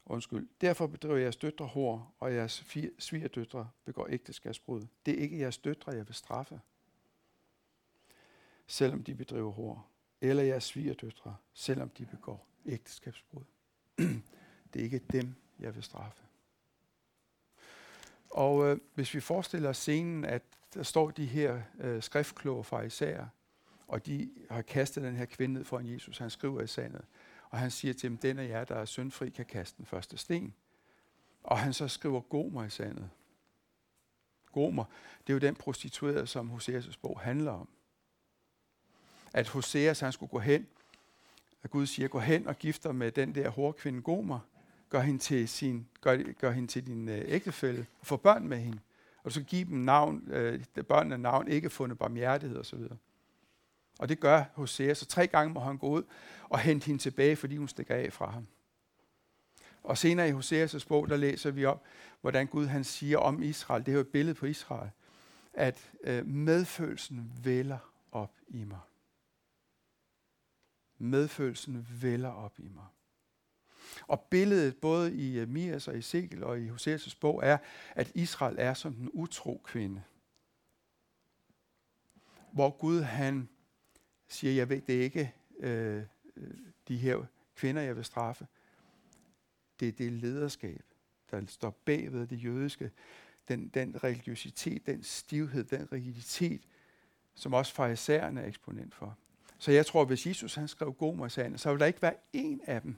Undskyld. 0.07 0.49
Derfor 0.61 0.87
bedriver 0.87 1.17
jeres 1.17 1.37
døtre 1.37 1.67
hår, 1.67 2.15
og 2.21 2.35
jeres 2.35 2.65
svigerdøtre 2.99 3.71
begår 3.85 4.07
ægteskabsbrud. 4.11 4.87
Det 5.07 5.15
er 5.19 5.23
ikke 5.23 5.39
jeres 5.39 5.59
døtre, 5.59 5.93
jeg 5.93 6.07
vil 6.07 6.15
straffe. 6.15 6.61
Selvom 8.67 9.05
de 9.05 9.15
bedriver 9.15 9.53
hår. 9.53 9.91
Eller 10.21 10.43
jeres 10.43 10.65
svigerdøtre, 10.65 11.37
selvom 11.55 11.91
de 11.91 12.07
begår 12.07 12.47
ægteskabsbrud. 12.67 13.45
det 14.73 14.81
er 14.81 14.85
ikke 14.85 14.99
dem, 14.99 15.35
jeg 15.59 15.75
vil 15.75 15.83
straffe. 15.83 16.23
Og 18.35 18.67
øh, 18.67 18.79
hvis 18.95 19.15
vi 19.15 19.21
forestiller 19.21 19.69
os 19.69 19.77
scenen, 19.77 20.25
at 20.25 20.43
der 20.75 20.83
står 20.83 21.11
de 21.11 21.27
her 21.27 21.63
øh, 21.81 22.03
skriftkloge 22.03 22.65
fra 22.65 22.83
Isaiah, 22.83 23.27
og 23.89 24.07
de 24.07 24.31
har 24.51 24.63
kastet 24.63 25.03
den 25.03 25.17
her 25.17 25.25
kvinde 25.25 25.55
ned 25.55 25.65
foran 25.65 25.87
Jesus. 25.87 26.19
Han 26.19 26.31
skriver 26.31 26.63
i 26.63 26.67
sandet, 26.67 27.05
og 27.51 27.59
han 27.59 27.71
siger 27.71 27.95
til 27.95 28.11
dem, 28.11 28.19
den 28.19 28.39
af 28.39 28.49
jer, 28.49 28.65
der 28.65 28.75
er 28.75 28.85
syndfri, 28.85 29.31
kan 29.31 29.45
kaste 29.45 29.77
den 29.77 29.87
første 29.87 30.17
sten. 30.17 30.55
Og 31.43 31.59
han 31.59 31.73
så 31.73 31.89
skriver 31.89 32.21
Gomer 32.21 32.65
i 32.65 32.71
sandet. 32.71 33.11
Gomer, 34.53 34.85
det 35.27 35.33
er 35.33 35.35
jo 35.35 35.41
den 35.41 35.55
prostituerede, 35.55 36.27
som 36.27 36.51
Hoseas' 36.51 36.99
bog 37.03 37.21
handler 37.21 37.53
om. 37.53 37.69
At 39.33 39.49
Hoseas, 39.49 40.01
han 40.01 40.13
skulle 40.13 40.31
gå 40.31 40.39
hen, 40.39 40.67
at 41.63 41.71
Gud 41.71 41.87
siger, 41.87 42.09
gå 42.09 42.19
hen 42.19 42.47
og 42.47 42.57
gifter 42.59 42.93
med 42.93 43.13
den 43.13 43.35
der 43.35 43.49
hårdkvinde 43.49 44.03
Gomer, 44.03 44.41
gør 44.95 45.01
hende 45.01 45.19
til, 45.19 45.49
sin, 45.49 45.87
gør, 46.01 46.33
gør 46.41 46.51
hende 46.51 46.69
til 46.69 46.87
din 46.87 47.09
øh, 47.09 47.25
ægtefælle, 47.27 47.87
og 48.01 48.07
får 48.07 48.17
børn 48.17 48.49
med 48.49 48.59
hende. 48.59 48.79
Og 49.19 49.25
du 49.25 49.31
skal 49.31 49.45
give 49.45 49.65
dem 49.65 49.79
navn, 49.79 50.31
øh, 50.31 50.65
børnene 50.89 51.19
navn, 51.19 51.49
ikke 51.49 51.71
fundet 51.71 51.99
barmhjertighed 51.99 52.59
osv. 52.59 52.81
Og 53.99 54.09
det 54.09 54.21
gør 54.21 54.45
Hosea, 54.55 54.95
så 54.95 55.07
tre 55.07 55.27
gange 55.27 55.55
må 55.55 55.61
han 55.61 55.79
gå 55.79 55.89
ud 55.89 56.03
og 56.49 56.59
hente 56.59 56.87
hende 56.87 57.03
tilbage, 57.03 57.37
fordi 57.37 57.57
hun 57.57 57.69
stikker 57.69 57.95
af 57.95 58.13
fra 58.13 58.31
ham. 58.31 58.47
Og 59.83 59.99
senere 59.99 60.29
i 60.29 60.33
Hoseas' 60.33 60.87
bog, 60.89 61.09
der 61.09 61.17
læser 61.17 61.51
vi 61.51 61.65
om, 61.65 61.79
hvordan 62.21 62.47
Gud 62.47 62.67
han 62.67 62.85
siger 62.85 63.19
om 63.19 63.43
Israel, 63.43 63.87
det 63.87 63.93
er 63.93 63.97
jo 63.97 64.01
et 64.01 64.09
billede 64.09 64.35
på 64.35 64.47
Israel, 64.47 64.91
at 65.53 65.91
øh, 66.05 66.27
medfølelsen 66.27 67.33
vælger 67.43 67.93
op 68.13 68.33
i 68.49 68.65
mig. 68.65 68.81
Medfølelsen 70.99 71.87
vælger 72.01 72.33
op 72.33 72.59
i 72.59 72.69
mig. 72.69 72.87
Og 74.07 74.21
billedet 74.21 74.77
både 74.77 75.15
i 75.15 75.39
øh, 75.39 75.49
Mias 75.49 75.89
og 75.89 76.03
Sekel 76.03 76.45
og 76.45 76.61
i 76.61 76.69
Hoseas' 76.69 77.17
bog 77.21 77.41
er, 77.45 77.59
at 77.95 78.13
Israel 78.15 78.57
er 78.59 78.75
som 78.75 78.95
den 78.95 79.11
utro 79.13 79.61
kvinde. 79.65 80.03
Hvor 82.53 82.71
Gud 82.71 83.01
han 83.01 83.49
siger, 84.29 84.55
jeg 84.55 84.69
ved, 84.69 84.81
det 84.81 84.97
er 84.99 85.03
ikke 85.03 85.35
øh, 85.61 86.03
øh, 86.37 86.51
de 86.89 86.97
her 86.97 87.25
kvinder, 87.57 87.83
jeg 87.83 87.97
vil 87.97 88.05
straffe. 88.05 88.47
Det 89.81 89.89
er 89.89 89.93
det 89.93 90.13
lederskab, 90.13 90.83
der 91.31 91.47
står 91.47 91.71
bagved 91.71 92.27
det 92.27 92.45
jødiske. 92.45 92.91
Den, 93.49 93.69
den 93.69 94.05
religiøsitet, 94.05 94.87
den 94.87 95.03
stivhed, 95.03 95.65
den 95.65 95.93
rigiditet, 95.93 96.63
som 97.35 97.55
også 97.55 97.75
farisæerne 97.75 98.41
er 98.41 98.47
eksponent 98.47 98.95
for. 98.95 99.19
Så 99.59 99.73
jeg 99.73 99.87
tror, 99.87 100.05
hvis 100.05 100.27
Jesus 100.27 100.55
han 100.55 100.69
skrev 100.69 100.93
Gomer 100.93 101.29
så 101.29 101.71
ville 101.71 101.81
der 101.81 101.87
ikke 101.87 102.03
være 102.03 102.17
en 102.33 102.61
af 102.67 102.83
dem, 102.83 102.97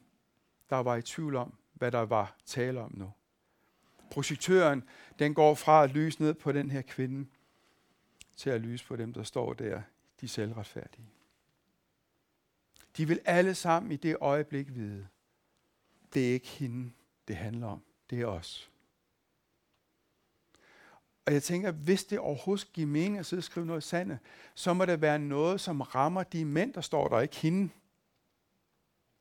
der 0.70 0.76
var 0.76 0.96
i 0.96 1.02
tvivl 1.02 1.36
om, 1.36 1.54
hvad 1.74 1.92
der 1.92 2.00
var 2.00 2.36
tale 2.46 2.80
om 2.80 2.92
nu. 2.94 3.12
Projektøren, 4.10 4.84
den 5.18 5.34
går 5.34 5.54
fra 5.54 5.84
at 5.84 5.90
lyse 5.90 6.22
ned 6.22 6.34
på 6.34 6.52
den 6.52 6.70
her 6.70 6.82
kvinde, 6.82 7.28
til 8.36 8.50
at 8.50 8.60
lyse 8.60 8.84
på 8.84 8.96
dem, 8.96 9.12
der 9.12 9.22
står 9.22 9.52
der, 9.52 9.82
de 10.20 10.28
selvretfærdige. 10.28 11.06
De 12.96 13.08
vil 13.08 13.20
alle 13.24 13.54
sammen 13.54 13.92
i 13.92 13.96
det 13.96 14.16
øjeblik 14.20 14.74
vide, 14.74 15.06
det 16.14 16.28
er 16.28 16.32
ikke 16.32 16.48
hende, 16.48 16.92
det 17.28 17.36
handler 17.36 17.66
om. 17.66 17.82
Det 18.10 18.20
er 18.20 18.26
os. 18.26 18.70
Og 21.26 21.32
jeg 21.32 21.42
tænker, 21.42 21.70
hvis 21.70 22.04
det 22.04 22.18
overhovedet 22.18 22.72
giver 22.72 22.86
mening 22.86 23.18
at 23.18 23.26
sidde 23.26 23.40
og 23.40 23.44
skrive 23.44 23.66
noget 23.66 23.82
sande, 23.82 24.18
så 24.54 24.74
må 24.74 24.84
det 24.84 25.00
være 25.00 25.18
noget, 25.18 25.60
som 25.60 25.80
rammer 25.80 26.22
de 26.22 26.44
mænd, 26.44 26.74
der 26.74 26.80
står 26.80 27.08
der, 27.08 27.20
ikke 27.20 27.36
hende. 27.36 27.70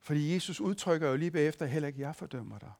Fordi 0.05 0.33
Jesus 0.33 0.59
udtrykker 0.59 1.09
jo 1.09 1.15
lige 1.15 1.31
bagefter, 1.31 1.65
heller 1.65 1.87
ikke 1.87 2.01
jeg 2.01 2.15
fordømmer 2.15 2.59
dig. 2.59 2.71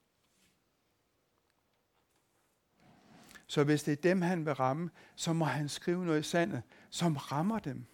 Så 3.47 3.63
hvis 3.63 3.83
det 3.83 3.91
er 3.91 4.01
dem, 4.01 4.21
han 4.21 4.45
vil 4.45 4.53
ramme, 4.53 4.89
så 5.15 5.33
må 5.33 5.45
han 5.45 5.69
skrive 5.69 6.05
noget 6.05 6.19
i 6.19 6.23
sandet, 6.23 6.63
som 6.89 7.15
rammer 7.15 7.59
dem. 7.59 7.85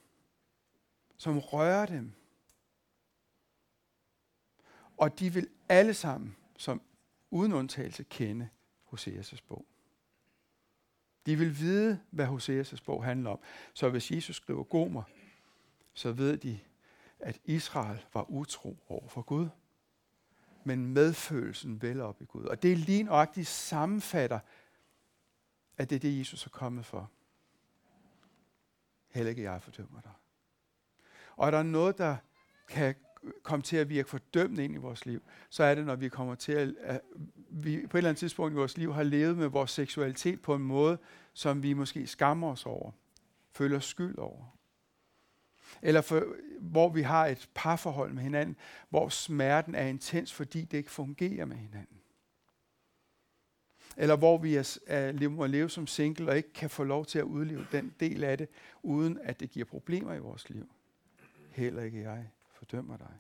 Som 1.17 1.39
rører 1.39 1.85
dem. 1.85 2.13
Og 4.97 5.19
de 5.19 5.33
vil 5.33 5.49
alle 5.69 5.93
sammen, 5.93 6.35
som 6.57 6.81
uden 7.29 7.53
undtagelse, 7.53 8.03
kende 8.03 8.49
Hoseas' 8.93 9.41
bog. 9.47 9.65
De 11.25 11.35
vil 11.35 11.59
vide, 11.59 11.99
hvad 12.09 12.27
Hoseas' 12.27 12.83
bog 12.85 13.03
handler 13.03 13.29
om. 13.29 13.39
Så 13.73 13.89
hvis 13.89 14.11
Jesus 14.11 14.35
skriver 14.35 14.63
Gomer, 14.63 15.03
så 15.93 16.11
ved 16.11 16.37
de, 16.37 16.59
at 17.21 17.39
Israel 17.45 18.05
var 18.13 18.29
utro 18.29 18.77
over 18.89 19.07
for 19.07 19.21
Gud. 19.21 19.49
Men 20.63 20.93
medfølelsen 20.93 21.81
vel 21.81 22.01
op 22.01 22.21
i 22.21 22.25
Gud. 22.25 22.45
Og 22.45 22.63
det 22.63 22.71
er 22.71 22.75
lige 22.75 23.03
nøjagtigt 23.03 23.47
sammenfatter, 23.47 24.39
at 25.77 25.89
det 25.89 25.95
er 25.95 25.99
det, 25.99 26.19
Jesus 26.19 26.45
er 26.45 26.49
kommet 26.49 26.85
for. 26.85 27.11
Heller 29.09 29.29
ikke 29.29 29.43
jeg 29.43 29.61
fordømmer 29.61 30.01
dig. 30.01 30.11
Og 31.35 31.47
er 31.47 31.51
der 31.51 31.63
noget, 31.63 31.97
der 31.97 32.17
kan 32.67 32.95
komme 33.43 33.63
til 33.63 33.77
at 33.77 33.89
virke 33.89 34.09
fordømmende 34.09 34.63
ind 34.63 34.73
i 34.73 34.77
vores 34.77 35.05
liv, 35.05 35.21
så 35.49 35.63
er 35.63 35.75
det, 35.75 35.85
når 35.85 35.95
vi 35.95 36.09
kommer 36.09 36.35
til 36.35 36.51
at, 36.51 36.75
at 36.79 37.01
vi 37.49 37.87
på 37.87 37.97
et 37.97 37.99
eller 37.99 38.09
andet 38.09 38.19
tidspunkt 38.19 38.53
i 38.53 38.55
vores 38.55 38.77
liv 38.77 38.93
har 38.93 39.03
levet 39.03 39.37
med 39.37 39.47
vores 39.47 39.71
seksualitet 39.71 40.41
på 40.41 40.55
en 40.55 40.61
måde, 40.61 40.97
som 41.33 41.63
vi 41.63 41.73
måske 41.73 42.07
skammer 42.07 42.51
os 42.51 42.65
over, 42.65 42.91
føler 43.51 43.79
skyld 43.79 44.17
over. 44.17 44.57
Eller 45.81 46.01
for, 46.01 46.25
hvor 46.59 46.89
vi 46.89 47.01
har 47.01 47.25
et 47.25 47.49
parforhold 47.55 48.13
med 48.13 48.23
hinanden, 48.23 48.55
hvor 48.89 49.09
smerten 49.09 49.75
er 49.75 49.85
intens, 49.85 50.33
fordi 50.33 50.61
det 50.61 50.77
ikke 50.77 50.91
fungerer 50.91 51.45
med 51.45 51.55
hinanden. 51.55 51.97
Eller 53.97 54.15
hvor 54.15 54.37
vi 54.37 54.55
er, 54.55 54.79
er, 54.87 55.29
må 55.29 55.45
leve 55.45 55.69
som 55.69 55.87
single 55.87 56.29
og 56.29 56.37
ikke 56.37 56.53
kan 56.53 56.69
få 56.69 56.83
lov 56.83 57.05
til 57.05 57.19
at 57.19 57.25
udleve 57.25 57.67
den 57.71 57.93
del 57.99 58.23
af 58.23 58.37
det, 58.37 58.47
uden 58.83 59.19
at 59.23 59.39
det 59.39 59.49
giver 59.49 59.65
problemer 59.65 60.13
i 60.13 60.19
vores 60.19 60.49
liv. 60.49 60.69
Heller 61.51 61.83
ikke 61.83 62.01
jeg 62.01 62.29
fordømmer 62.53 62.97
dig. 62.97 63.13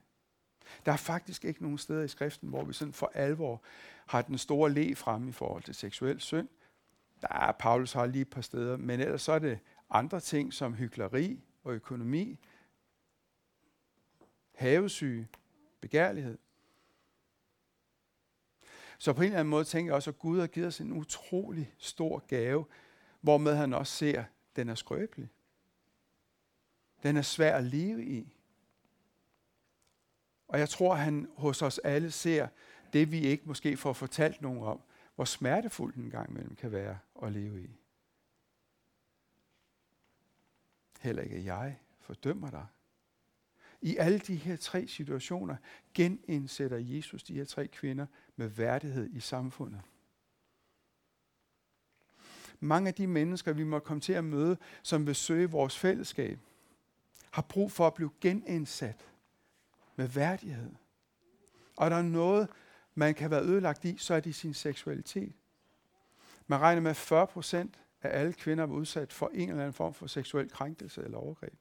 Der 0.85 0.91
er 0.91 0.97
faktisk 0.97 1.45
ikke 1.45 1.63
nogen 1.63 1.77
steder 1.77 2.03
i 2.03 2.07
skriften, 2.07 2.49
hvor 2.49 2.63
vi 2.63 2.73
sådan 2.73 2.93
for 2.93 3.11
alvor 3.13 3.61
har 4.05 4.21
den 4.21 4.37
store 4.37 4.71
le 4.71 4.95
frem 4.95 5.27
i 5.27 5.31
forhold 5.31 5.63
til 5.63 5.75
seksuel 5.75 6.19
synd. 6.19 6.47
Der 7.21 7.27
er, 7.27 7.51
Paulus 7.51 7.93
har 7.93 8.05
lige 8.05 8.21
et 8.21 8.29
par 8.29 8.41
steder, 8.41 8.77
men 8.77 8.99
ellers 8.99 9.21
så 9.21 9.31
er 9.31 9.39
det 9.39 9.59
andre 9.89 10.19
ting 10.19 10.53
som 10.53 10.73
hykleri 10.73 11.39
og 11.63 11.73
økonomi, 11.73 12.39
havesyge, 14.61 15.27
begærlighed. 15.81 16.37
Så 18.97 19.13
på 19.13 19.21
en 19.21 19.25
eller 19.25 19.39
anden 19.39 19.49
måde 19.49 19.63
tænker 19.63 19.89
jeg 19.89 19.95
også, 19.95 20.09
at 20.09 20.19
Gud 20.19 20.39
har 20.39 20.47
givet 20.47 20.67
os 20.67 20.79
en 20.79 20.91
utrolig 20.91 21.73
stor 21.77 22.19
gave, 22.27 22.65
hvormed 23.21 23.55
han 23.55 23.73
også 23.73 23.93
ser, 23.93 24.19
at 24.19 24.25
den 24.55 24.69
er 24.69 24.75
skrøbelig. 24.75 25.29
Den 27.03 27.17
er 27.17 27.21
svær 27.21 27.57
at 27.57 27.63
leve 27.63 28.05
i. 28.05 28.33
Og 30.47 30.59
jeg 30.59 30.69
tror, 30.69 30.93
han 30.95 31.27
hos 31.37 31.61
os 31.61 31.77
alle 31.77 32.11
ser 32.11 32.47
det, 32.93 33.11
vi 33.11 33.19
ikke 33.19 33.43
måske 33.45 33.77
får 33.77 33.93
fortalt 33.93 34.41
nogen 34.41 34.63
om, 34.63 34.81
hvor 35.15 35.25
smertefuld 35.25 35.93
den 35.93 36.09
gang 36.09 36.29
imellem 36.29 36.55
kan 36.55 36.71
være 36.71 36.99
at 37.23 37.31
leve 37.31 37.63
i. 37.63 37.69
Heller 40.99 41.23
ikke 41.23 41.45
jeg 41.45 41.79
fordømmer 41.99 42.49
dig. 42.49 42.67
I 43.81 43.97
alle 43.97 44.19
de 44.19 44.35
her 44.35 44.55
tre 44.55 44.87
situationer 44.87 45.55
genindsætter 45.93 46.77
Jesus 46.77 47.23
de 47.23 47.33
her 47.33 47.45
tre 47.45 47.67
kvinder 47.67 48.05
med 48.35 48.47
værdighed 48.47 49.09
i 49.09 49.19
samfundet. 49.19 49.81
Mange 52.59 52.87
af 52.87 52.93
de 52.93 53.07
mennesker, 53.07 53.53
vi 53.53 53.63
må 53.63 53.79
komme 53.79 54.01
til 54.01 54.13
at 54.13 54.23
møde, 54.23 54.57
som 54.83 55.07
vil 55.07 55.15
søge 55.15 55.49
vores 55.49 55.77
fællesskab, 55.77 56.39
har 57.31 57.41
brug 57.41 57.71
for 57.71 57.87
at 57.87 57.93
blive 57.93 58.11
genindsat 58.21 59.05
med 59.95 60.07
værdighed. 60.07 60.71
Og 61.77 61.91
der 61.91 61.97
er 61.97 62.01
noget, 62.01 62.49
man 62.95 63.13
kan 63.13 63.31
være 63.31 63.43
ødelagt 63.43 63.85
i, 63.85 63.97
så 63.97 64.13
er 64.13 64.19
det 64.19 64.35
sin 64.35 64.53
seksualitet. 64.53 65.33
Man 66.47 66.61
regner 66.61 66.81
med, 66.81 66.91
at 66.91 66.97
40 66.97 67.27
procent 67.27 67.79
af 68.01 68.19
alle 68.19 68.33
kvinder 68.33 68.63
er 68.63 68.67
udsat 68.67 69.13
for 69.13 69.31
en 69.33 69.49
eller 69.49 69.61
anden 69.61 69.73
form 69.73 69.93
for 69.93 70.07
seksuel 70.07 70.49
krænkelse 70.49 71.03
eller 71.03 71.17
overgreb. 71.17 71.53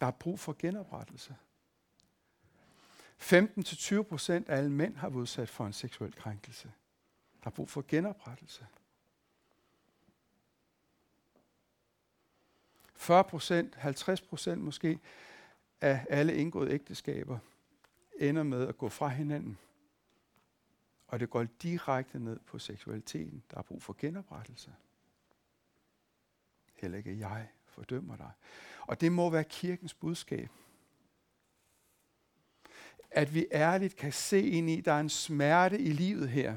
Der 0.00 0.06
er 0.06 0.10
brug 0.10 0.40
for 0.40 0.56
genoprettelse. 0.58 1.36
15-20 3.20 4.02
procent 4.02 4.48
af 4.48 4.56
alle 4.56 4.72
mænd 4.72 4.96
har 4.96 5.08
været 5.08 5.20
udsat 5.20 5.48
for 5.48 5.66
en 5.66 5.72
seksuel 5.72 6.14
krænkelse. 6.14 6.72
Der 7.40 7.46
er 7.46 7.54
brug 7.54 7.68
for 7.68 7.84
genoprettelse. 7.88 8.66
40 12.94 13.24
procent, 13.24 13.74
50 13.74 14.20
procent 14.20 14.62
måske 14.62 15.00
af 15.80 16.06
alle 16.10 16.36
indgåede 16.36 16.70
ægteskaber 16.70 17.38
ender 18.18 18.42
med 18.42 18.68
at 18.68 18.78
gå 18.78 18.88
fra 18.88 19.08
hinanden. 19.08 19.58
Og 21.06 21.20
det 21.20 21.30
går 21.30 21.44
direkte 21.44 22.18
ned 22.18 22.38
på 22.38 22.58
seksualiteten. 22.58 23.42
Der 23.50 23.58
er 23.58 23.62
brug 23.62 23.82
for 23.82 23.96
genoprettelse. 23.98 24.74
Heller 26.74 26.98
ikke 26.98 27.18
jeg 27.18 27.48
fordømmer 27.76 28.16
dig. 28.16 28.30
Og 28.80 29.00
det 29.00 29.12
må 29.12 29.30
være 29.30 29.44
kirkens 29.44 29.94
budskab. 29.94 30.50
At 33.10 33.34
vi 33.34 33.46
ærligt 33.52 33.96
kan 33.96 34.12
se 34.12 34.42
ind 34.42 34.70
i, 34.70 34.78
at 34.78 34.84
der 34.84 34.92
er 34.92 35.00
en 35.00 35.08
smerte 35.08 35.78
i 35.78 35.92
livet 35.92 36.28
her. 36.28 36.56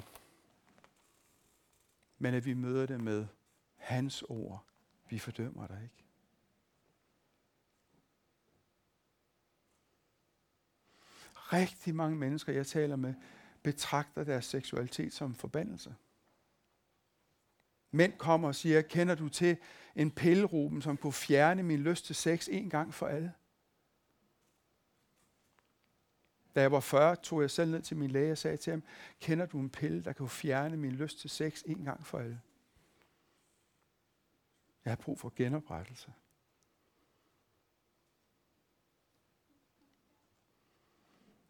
men 2.22 2.34
at 2.34 2.46
vi 2.46 2.54
møder 2.54 2.86
det 2.86 3.02
med 3.02 3.28
hans 3.76 4.22
ord. 4.22 4.66
Vi 5.10 5.20
fordømmer 5.20 5.68
dig 5.68 5.80
ikke. 5.84 6.04
Rigtig 11.36 11.96
mange 11.96 12.18
mennesker, 12.18 12.54
jeg 12.54 12.68
taler 12.68 12.96
med, 12.96 13.14
betragter 13.64 14.24
deres 14.24 14.46
seksualitet 14.46 15.14
som 15.14 15.36
forbandelse. 15.36 15.96
Mænd 17.92 18.14
kommer 18.18 18.48
og 18.48 18.56
siger, 18.56 18.82
kender 18.82 19.16
du 19.16 19.30
til 19.30 19.58
en 19.96 20.12
pilleruben, 20.12 20.82
som 20.82 20.98
kunne 20.98 21.14
fjerne 21.14 21.64
min 21.64 21.80
lyst 21.80 22.06
til 22.06 22.16
sex 22.16 22.48
en 22.52 22.70
gang 22.70 22.94
for 22.94 23.08
alle? 23.08 23.34
Da 26.56 26.62
jeg 26.62 26.72
var 26.72 26.80
40, 26.80 27.16
tog 27.16 27.42
jeg 27.42 27.52
selv 27.52 27.72
ned 27.72 27.82
til 27.82 27.98
min 27.98 28.12
læge 28.12 28.32
og 28.32 28.38
sagde 28.38 28.58
til 28.58 28.72
ham, 28.72 28.84
kender 29.20 29.46
du 29.46 29.60
en 29.60 29.70
pille, 29.70 30.04
der 30.04 30.14
kan 30.14 30.30
fjerne 30.30 30.78
min 30.78 30.92
lyst 30.92 31.20
til 31.20 31.30
sex 31.30 31.64
en 31.66 31.84
gang 31.84 32.06
for 32.06 32.20
alle? 32.20 32.42
Jeg 34.86 34.92
har 34.92 34.96
brug 34.96 35.20
for 35.20 35.34
genoprettelse. 35.36 36.14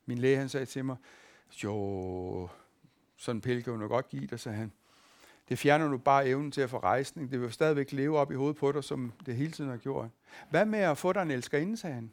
Min 0.05 0.17
læge 0.17 0.37
han 0.37 0.49
sagde 0.49 0.65
til 0.65 0.85
mig, 0.85 0.97
jo, 1.63 2.49
sådan 3.15 3.37
en 3.37 3.41
pille 3.41 3.61
kan 3.61 3.73
du 3.73 3.79
nok 3.79 3.89
godt 3.89 4.09
give 4.09 4.27
dig, 4.27 4.39
sagde 4.39 4.57
han. 4.57 4.71
Det 5.49 5.59
fjerner 5.59 5.87
nu 5.87 5.97
bare 5.97 6.27
evnen 6.27 6.51
til 6.51 6.61
at 6.61 6.69
få 6.69 6.77
rejsning. 6.77 7.31
Det 7.31 7.41
vil 7.41 7.51
stadigvæk 7.51 7.91
leve 7.91 8.17
op 8.17 8.31
i 8.31 8.35
hovedet 8.35 8.57
på 8.57 8.71
dig, 8.71 8.83
som 8.83 9.13
det 9.25 9.35
hele 9.35 9.51
tiden 9.51 9.69
har 9.69 9.77
gjort. 9.77 10.09
Hvad 10.49 10.65
med 10.65 10.79
at 10.79 10.97
få 10.97 11.13
dig 11.13 11.21
en 11.21 11.31
elskerinde, 11.31 11.77
sagde 11.77 11.95
han. 11.95 12.11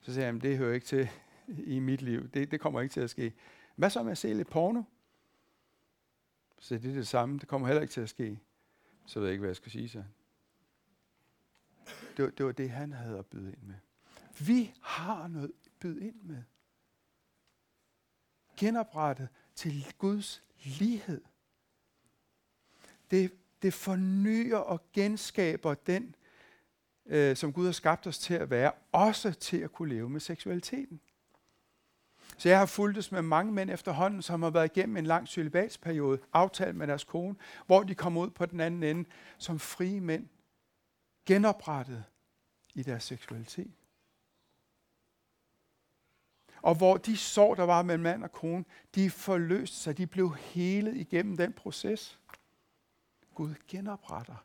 Så 0.00 0.14
sagde 0.14 0.32
jeg, 0.32 0.42
det 0.42 0.58
hører 0.58 0.74
ikke 0.74 0.86
til 0.86 1.08
i 1.48 1.78
mit 1.78 2.02
liv. 2.02 2.28
Det, 2.28 2.50
det 2.50 2.60
kommer 2.60 2.80
ikke 2.80 2.92
til 2.92 3.00
at 3.00 3.10
ske. 3.10 3.32
Hvad 3.76 3.90
så 3.90 4.02
med 4.02 4.12
at 4.12 4.18
se 4.18 4.32
lidt 4.32 4.48
porno? 4.48 4.82
Så 6.58 6.78
det 6.78 6.90
er 6.90 6.94
det 6.94 7.08
samme. 7.08 7.38
Det 7.38 7.48
kommer 7.48 7.66
heller 7.66 7.82
ikke 7.82 7.92
til 7.92 8.00
at 8.00 8.08
ske. 8.08 8.40
Så 9.06 9.20
ved 9.20 9.26
jeg 9.26 9.32
ikke, 9.32 9.40
hvad 9.40 9.48
jeg 9.48 9.56
skal 9.56 9.72
sige, 9.72 9.88
så. 9.88 10.04
Det 12.16 12.24
var, 12.24 12.30
det 12.30 12.46
var 12.46 12.52
det, 12.52 12.70
han 12.70 12.92
havde 12.92 13.18
at 13.18 13.26
byde 13.26 13.52
ind 13.52 13.62
med. 13.62 13.74
Vi 14.46 14.74
har 14.82 15.28
noget 15.28 15.52
at 15.64 15.72
byde 15.80 16.06
ind 16.06 16.22
med. 16.22 16.42
Genoprettet 18.56 19.28
til 19.54 19.94
Guds 19.98 20.42
lighed. 20.64 21.20
Det, 23.10 23.32
det 23.62 23.74
fornyer 23.74 24.56
og 24.56 24.80
genskaber 24.92 25.74
den, 25.74 26.14
øh, 27.06 27.36
som 27.36 27.52
Gud 27.52 27.64
har 27.64 27.72
skabt 27.72 28.06
os 28.06 28.18
til 28.18 28.34
at 28.34 28.50
være, 28.50 28.72
også 28.92 29.32
til 29.32 29.56
at 29.56 29.72
kunne 29.72 29.94
leve 29.94 30.10
med 30.10 30.20
seksualiteten. 30.20 31.00
Så 32.36 32.48
jeg 32.48 32.58
har 32.58 32.66
fulgtes 32.66 33.12
med 33.12 33.22
mange 33.22 33.52
mænd 33.52 33.70
efterhånden, 33.70 34.22
som 34.22 34.42
har 34.42 34.50
været 34.50 34.76
igennem 34.76 34.96
en 34.96 35.06
lang 35.06 35.28
celibatsperiode, 35.28 36.18
aftalt 36.32 36.76
med 36.76 36.86
deres 36.86 37.04
kone, 37.04 37.36
hvor 37.66 37.82
de 37.82 37.94
kom 37.94 38.16
ud 38.16 38.30
på 38.30 38.46
den 38.46 38.60
anden 38.60 38.82
ende 38.82 39.08
som 39.38 39.58
frie 39.58 40.00
mænd, 40.00 40.28
genoprettet 41.26 42.04
i 42.74 42.82
deres 42.82 43.04
seksualitet. 43.04 43.70
Og 46.62 46.74
hvor 46.74 46.96
de 46.96 47.16
sår, 47.16 47.54
der 47.54 47.62
var 47.62 47.82
mellem 47.82 48.02
mand 48.02 48.24
og 48.24 48.32
kone, 48.32 48.64
de 48.94 49.10
forløste 49.10 49.76
sig, 49.76 49.98
de 49.98 50.06
blev 50.06 50.34
helet 50.34 50.96
igennem 50.96 51.36
den 51.36 51.52
proces. 51.52 52.18
Gud 53.34 53.54
genopretter 53.68 54.44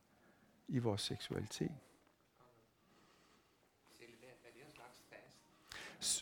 i 0.68 0.80
vores 0.80 1.02
seksualitet. 1.02 1.72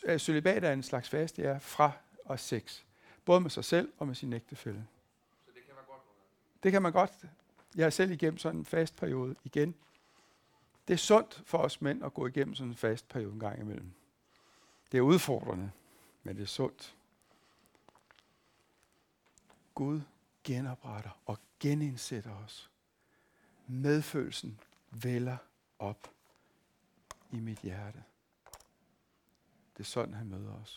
Øh, 0.04 0.18
celibat 0.18 0.64
er 0.64 0.72
en 0.72 0.82
slags 0.82 1.08
fast, 1.08 1.36
det 1.36 1.46
er 1.46 1.58
fra 1.58 1.92
og 2.24 2.40
sex. 2.40 2.80
Både 3.24 3.40
med 3.40 3.50
sig 3.50 3.64
selv 3.64 3.92
og 3.98 4.06
med 4.06 4.14
sin 4.14 4.32
ægtefælle. 4.32 4.86
Så 5.44 5.50
det 5.54 5.64
kan 5.66 5.74
man 5.74 5.84
godt? 5.86 6.02
Det 6.62 6.72
kan 6.72 6.82
man 6.82 6.92
godt. 6.92 7.10
Jeg 7.74 7.86
er 7.86 7.90
selv 7.90 8.10
igennem 8.10 8.38
sådan 8.38 8.60
en 8.60 8.64
fast 8.64 8.96
periode 8.96 9.34
igen. 9.44 9.74
Det 10.88 10.94
er 10.94 10.98
sundt 10.98 11.42
for 11.46 11.58
os 11.58 11.80
mænd 11.80 12.04
at 12.04 12.14
gå 12.14 12.26
igennem 12.26 12.54
sådan 12.54 12.70
en 12.70 12.76
fast 12.76 13.08
periode 13.08 13.32
en 13.32 13.40
gang 13.40 13.60
imellem. 13.60 13.92
Det 14.92 14.98
er 14.98 15.02
udfordrende, 15.02 15.70
men 16.24 16.36
det 16.36 16.42
er 16.42 16.46
sundt. 16.46 16.96
Gud 19.74 20.00
genopretter 20.44 21.20
og 21.26 21.38
genindsætter 21.60 22.36
os. 22.36 22.70
Medfølelsen 23.66 24.60
vælger 24.90 25.36
op 25.78 26.10
i 27.32 27.40
mit 27.40 27.58
hjerte. 27.58 28.04
Det 29.76 29.80
er 29.80 29.84
sådan, 29.84 30.14
han 30.14 30.26
møder 30.26 30.52
os. 30.52 30.72